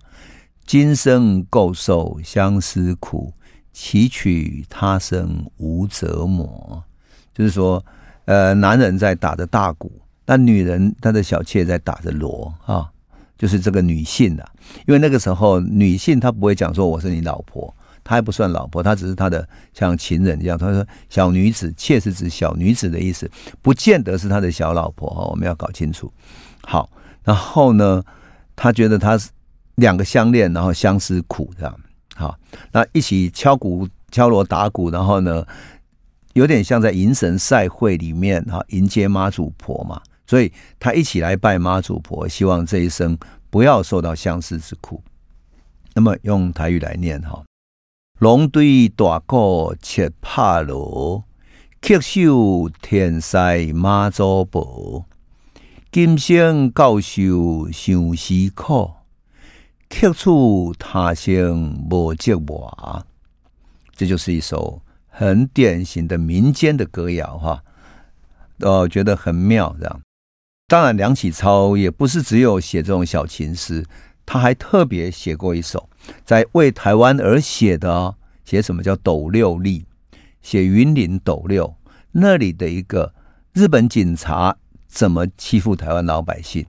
[0.66, 3.34] 今生够受相思苦，
[3.74, 6.82] 岂取他生无折磨。
[7.34, 7.84] 就是说，
[8.26, 9.92] 呃，男人在打着大鼓，
[10.26, 12.90] 那女人她的小妾在打着锣啊。
[13.44, 14.50] 就是这个女性啊，
[14.88, 20.58] 因为那个时候女性她不会讲说我是你老婆，她还不算老婆，她只是她的像情人一样。
[20.58, 23.30] 她说小女子，妾是指小女子的意思，
[23.62, 26.10] 不见得是她的小老婆哈，我们要搞清楚。
[26.62, 26.90] 好，
[27.22, 28.02] 然后呢，
[28.56, 29.30] 他觉得他是
[29.76, 31.80] 两个相恋，然后相思苦这样。
[32.16, 32.38] 好，
[32.72, 35.46] 那一起敲鼓、敲锣、打鼓，然后呢，
[36.32, 40.02] 有点像在迎神赛会里面哈，迎接妈祖婆嘛。
[40.26, 43.18] 所以他一起来拜妈祖婆，希望这一生
[43.50, 45.04] 不要受到相思之苦。
[45.94, 47.44] 那么用台语来念哈：
[48.20, 51.24] 龙对大鼓切拍锣，
[51.82, 55.06] 曲手天西妈祖婆。
[55.92, 58.94] 今生够受相思苦，
[59.90, 63.04] 却处他生无寂寞。
[63.92, 67.64] 这就是一首很典型的民间的歌谣哈，
[68.62, 70.02] 呃，觉得很妙这样。
[70.68, 73.86] 当然，梁启超也不是只有写这种小情诗，
[74.26, 75.90] 他还特别写过一首，
[76.26, 79.82] 在为台湾而写的哦，写什么叫《斗六历》，
[80.42, 81.76] 写云林斗六
[82.12, 83.14] 那里的一个
[83.52, 84.56] 日本警察
[84.88, 86.66] 怎么欺负台湾老百姓。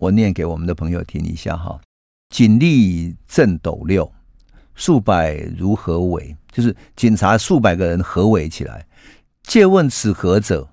[0.00, 1.80] 我念给我们的朋友听一下哈：
[2.28, 4.12] 警力镇斗六，
[4.74, 6.36] 数百如何围？
[6.52, 8.86] 就是警察数百个人合围起来，
[9.42, 10.68] 借问此何者？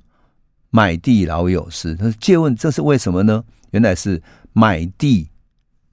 [0.76, 3.43] 买地老有事，他说借问这是为什么呢？
[3.69, 4.19] 原来是
[4.53, 5.30] 买地，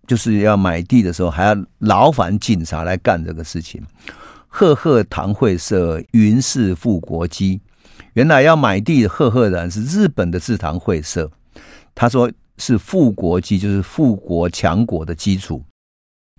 [0.07, 3.83] 就是要买地的时候还要劳烦警察来干这个事情。
[4.49, 7.61] 赫赫堂会社，云是富国基。
[8.15, 11.31] 原来要买地，赫赫然是日本的制糖会社。
[11.95, 15.63] 他说是富国基，就是富国强国的基础。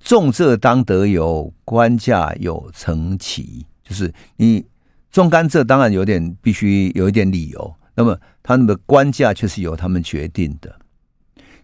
[0.04, 4.66] 种蔗当得有，官价有成期，就是你
[5.12, 7.76] 种甘蔗，当然有点必须有一点理由。
[7.96, 10.76] 那么他们的官价却是由他们决定的。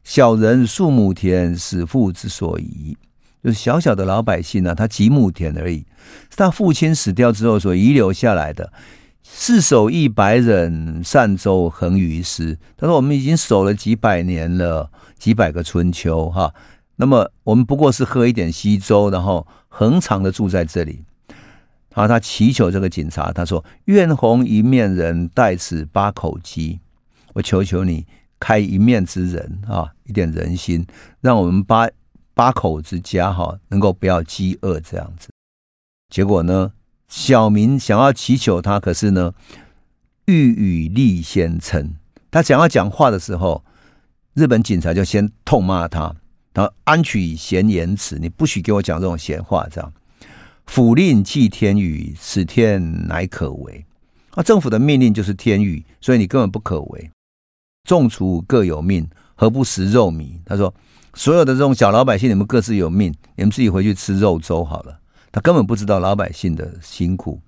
[0.03, 2.97] 小人数亩田，使父之所遗，
[3.43, 5.85] 就是小小的老百姓呢、啊，他几亩田而已，
[6.29, 8.71] 是他父亲死掉之后所遗留下来的。
[9.23, 12.57] 世守一百忍，善周恒于斯。
[12.77, 16.53] 他说：“我们已经守了几百年了，几百个春秋，哈。
[16.95, 21.03] 那么我们不过是喝一点稀粥，然后恒常的住在这里。”
[21.97, 26.79] 然后他祈求这个警察，他说：“愿红一面人，代此八口饥。
[27.33, 28.05] 我求求你
[28.39, 30.85] 开一面之人啊，一点人心，
[31.21, 31.89] 让我们八
[32.35, 35.29] 八口之家哈，能够不要饥饿这样子。”
[36.13, 36.71] 结果呢，
[37.07, 39.33] 小民想要祈求他，可是呢，
[40.25, 41.95] 欲语立先成。
[42.29, 43.65] 他想要讲话的时候，
[44.35, 46.15] 日本警察就先痛骂他，
[46.53, 49.91] 然后安取闲言辞，你不许给我讲这种闲话，这样。
[50.67, 53.83] 府令即天諭，此天乃可为。
[54.31, 57.09] 啊，政府的命令就是天諭，所以你根本不可为。
[57.83, 60.39] 众厨各有命，何不食肉糜？
[60.45, 60.71] 他说，
[61.13, 64.99] 所有的这种小老百姓，你们各自有命，你们自己回去吃肉粥好了。
[65.31, 67.41] 他根本不知道老百姓的辛苦，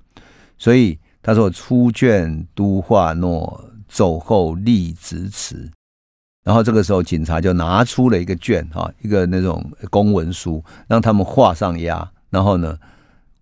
[0.58, 5.70] 所以他说：出卷都画诺，走后立直词。
[6.44, 12.10] 然后这个时候，警察就拿出了一个卷，哈，一个那种公文书，让他们画上押。
[12.30, 12.78] 然后呢，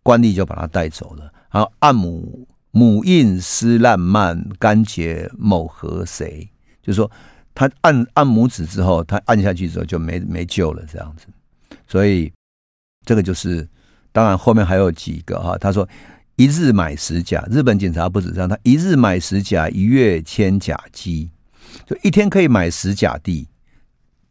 [0.08, 6.50] 官吏就把他带走了，然后按母母印丝烂漫，干结某何谁？
[6.82, 7.12] 就是说
[7.54, 11.26] 他按按拇指之后，他按下去之后就没没救了，这样子。
[11.86, 12.32] 所以
[13.04, 13.68] 这个就是，
[14.14, 15.58] 当然后面还有几个哈。
[15.58, 15.86] 他说
[16.38, 21.30] 一日买十甲，日本警察不止这样，他一日买十甲，一月千甲机，
[21.86, 23.50] 就一天可以买十甲地，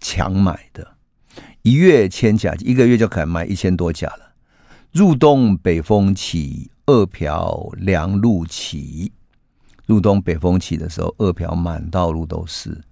[0.01, 0.97] 强买的，
[1.61, 4.26] 一月千甲，一个月就可以买一千多甲了。
[4.97, 9.13] 入冬北风起，二瓢凉露起。
[9.85, 12.83] 入冬北风起的时候，二瓢满道路都是。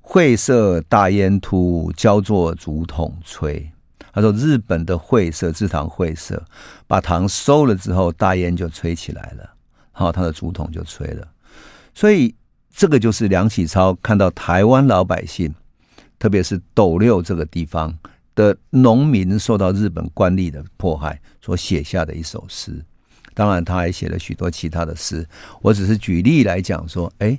[0.00, 3.68] 会社大烟突，焦作竹筒吹。
[4.12, 6.40] 他说：“日本的会社制糖会社
[6.86, 9.42] 把糖收了之后，大烟就吹起来了，
[9.94, 11.26] 然后他的竹筒就吹了。
[11.92, 12.32] 所以
[12.72, 15.52] 这个就是梁启超看到台湾老百姓，
[16.20, 17.98] 特别是斗六这个地方
[18.36, 22.84] 的农民受到日本官吏的迫害所写下的一首诗。
[23.34, 25.26] 当然，他还写了许多其他的诗。
[25.60, 27.36] 我只是举例来讲说，哎，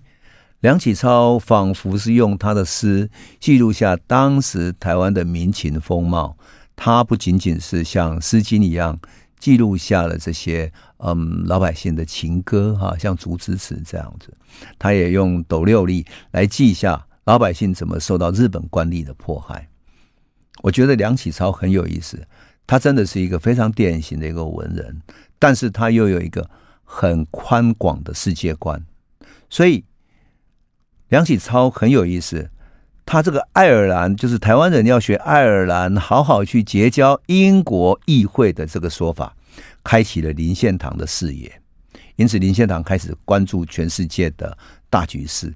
[0.60, 6.36] 梁启超仿佛是用他的诗记录下当时台湾的民情风貌。”
[6.80, 9.00] 他不仅仅是像《诗经》一样
[9.40, 14.32] 记录下了这些嗯老百姓的情歌哈，像《竹枝词》这样子，
[14.78, 19.68] 他也用斗六历来记下老百姓怎么受到日本官吏的迫害。
[20.62, 22.28] 我觉得梁启超很有意思，
[22.66, 25.02] 他真的是一个非常典型的一个文人，
[25.40, 26.50] 但是他又有一个
[26.84, 28.84] 很宽广的世界观，
[29.50, 29.84] 所以
[31.10, 32.50] 梁启超很有意思。
[33.06, 39.34] 他这个爱尔兰就是台湾人要学爱尔兰，好好去结交英国议会的这个说法，
[39.82, 41.62] 开启了林献堂的视野。
[42.18, 44.58] 因此，林献堂开始关注全世界的
[44.90, 45.54] 大局势。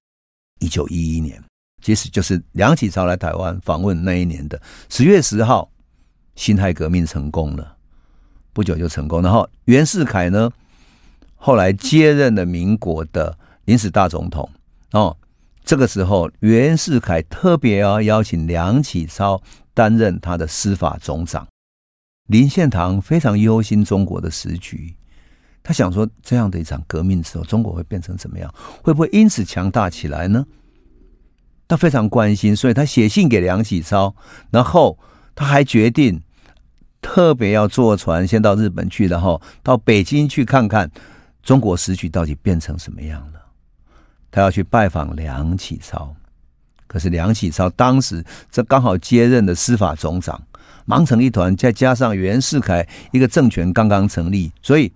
[0.59, 1.43] 一九一一年，
[1.81, 5.69] 其实就是梁启超来台湾访问那一年的十月十号，
[6.35, 7.75] 辛亥革命成功了，
[8.53, 9.21] 不久就成功。
[9.21, 10.51] 然后袁世凯呢，
[11.35, 14.49] 后来接任了民国的临时大总统
[14.91, 15.17] 哦。
[15.63, 19.41] 这个时候，袁世凯特别要邀请梁启超
[19.75, 21.47] 担任他的司法总长。
[22.27, 24.95] 林献堂非常忧心中国的时局，
[25.61, 28.53] 他想说，这样的一场革命之后，中国会变成怎么样？
[28.83, 30.43] 会不会因此强大起来呢？
[31.71, 34.13] 他非常关心，所以他写信给梁启超，
[34.49, 34.99] 然后
[35.33, 36.21] 他还决定
[37.01, 40.91] 特别要坐船先到日本去，然后到北京去看看
[41.41, 43.39] 中国时局到底变成什么样了。
[44.29, 46.13] 他要去拜访梁启超，
[46.87, 50.43] 可是梁启超当时这刚好接任的司法总长，
[50.83, 54.91] 忙成一团，再加上袁世凯一个政权刚刚成立，所以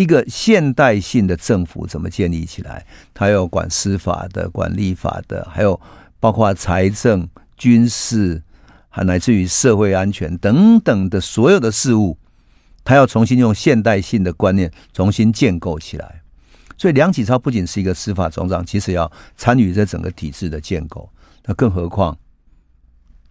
[0.00, 2.86] 一个现代性的政府怎么建立起来？
[3.12, 5.78] 他要管司法的、管立法的，还有
[6.18, 8.42] 包括财政、军事，
[8.88, 12.16] 还乃至于社会安全等等的所有的事务，
[12.82, 16.22] 他要重新用现代性的观念重新建构起来。
[16.78, 21.06] 所以梁启超不仅是一个司法总长，其实要参与这整个体制的建构。
[21.44, 22.16] 那更何况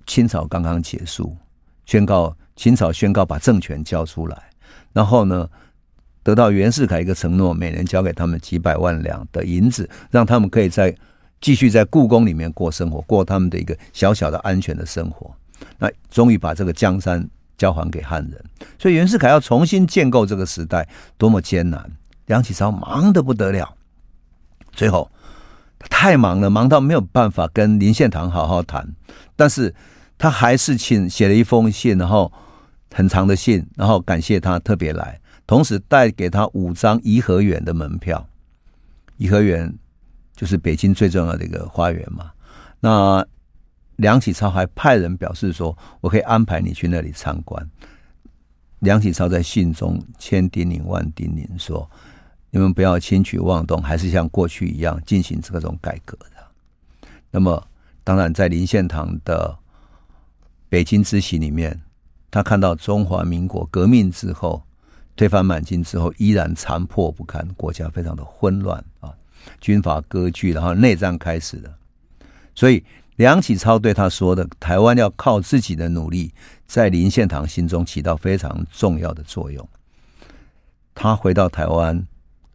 [0.06, 1.36] 清朝刚刚结束，
[1.88, 4.52] 宣告清朝宣告把政权交出来，
[4.94, 5.50] 然后呢，
[6.24, 10.96] 得到袁世凯一个承诺，每年交给他们几百万两的银子，让他们可以在
[11.42, 15.34] 继续在故宫里面过生活，过他们的一个小小的安全的生活。
[15.78, 18.46] 那终于把这个江山交还给汉人。
[18.78, 21.90] 所以袁世凯要重新建构这个时代，多么艰难！
[22.28, 23.74] 梁启超忙得不得了，
[24.72, 25.10] 最后
[25.80, 28.88] 他太忙了，忙到没有办法跟林献堂好好谈。
[29.36, 29.74] 但是
[30.18, 32.32] 他还是请写了一封信，然后
[32.94, 35.20] 很长的信，然后感谢他特别来，
[35.50, 38.24] 同时带给他五张颐和园的门票。
[39.18, 39.76] 颐和园
[40.36, 42.32] 就是北京最重要的一个花园嘛。
[42.80, 43.26] 那
[43.96, 47.68] 梁启超还派人表示说：“我可以安排你去那里参观。”
[48.78, 51.90] 梁启超在信中千叮咛万叮咛说。
[52.52, 57.10] 你们不要轻举妄动，还是像过去一样进行这种改革的。
[57.32, 57.68] 那么，
[58.04, 59.58] 当然，在林献堂的
[60.68, 61.82] 北京之行里面，
[62.30, 64.64] 他看到中华民国革命之后，
[65.20, 69.14] 推翻满清之后，依然残破不堪，国家非常的混乱啊，
[69.60, 71.78] 军阀割据，然后内战开始了。
[72.56, 72.82] 所以，
[73.18, 76.34] 梁启超对他说的“台湾要靠自己的努力”，
[76.66, 79.68] 在林献堂心中起到非常重要的作用。
[80.96, 82.08] 他回到台湾。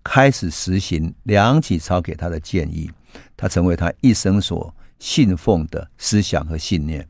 [0.06, 2.90] 开始实行梁启超给他的建议，
[3.38, 7.08] 他成为他一生所信奉的思想和信念。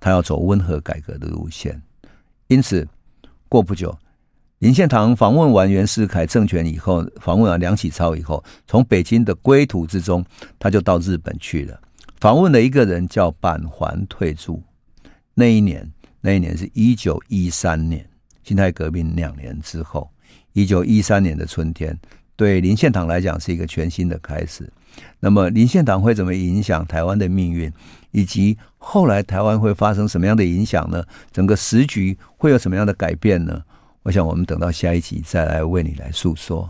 [0.00, 1.82] 他要走温和改革的路线，
[2.46, 2.88] 因此
[3.46, 3.94] 过不久，
[4.62, 10.24] 林献堂访问完袁世凯政权以后，访问完梁启超以后，从北京的归途之中，
[10.56, 11.76] 他就到日本去了，
[12.20, 14.62] 访问了一个人叫板垣退助。
[15.34, 15.90] 那一年，
[16.20, 18.08] 那一年是一九一三年，
[18.44, 20.08] 辛亥革命两年之后。
[20.52, 21.98] 一九一三年的春天，
[22.36, 24.72] 对林献堂来讲是一个全新的开始。
[25.18, 27.72] 那么，林献堂会怎么影响台湾的命运，
[28.12, 31.02] 以及后来台湾会发生什么样的影响呢？
[31.32, 33.60] 整个时局会有什么样的改变呢？
[34.04, 36.68] 我想我们等到下一集再来为你来诉说。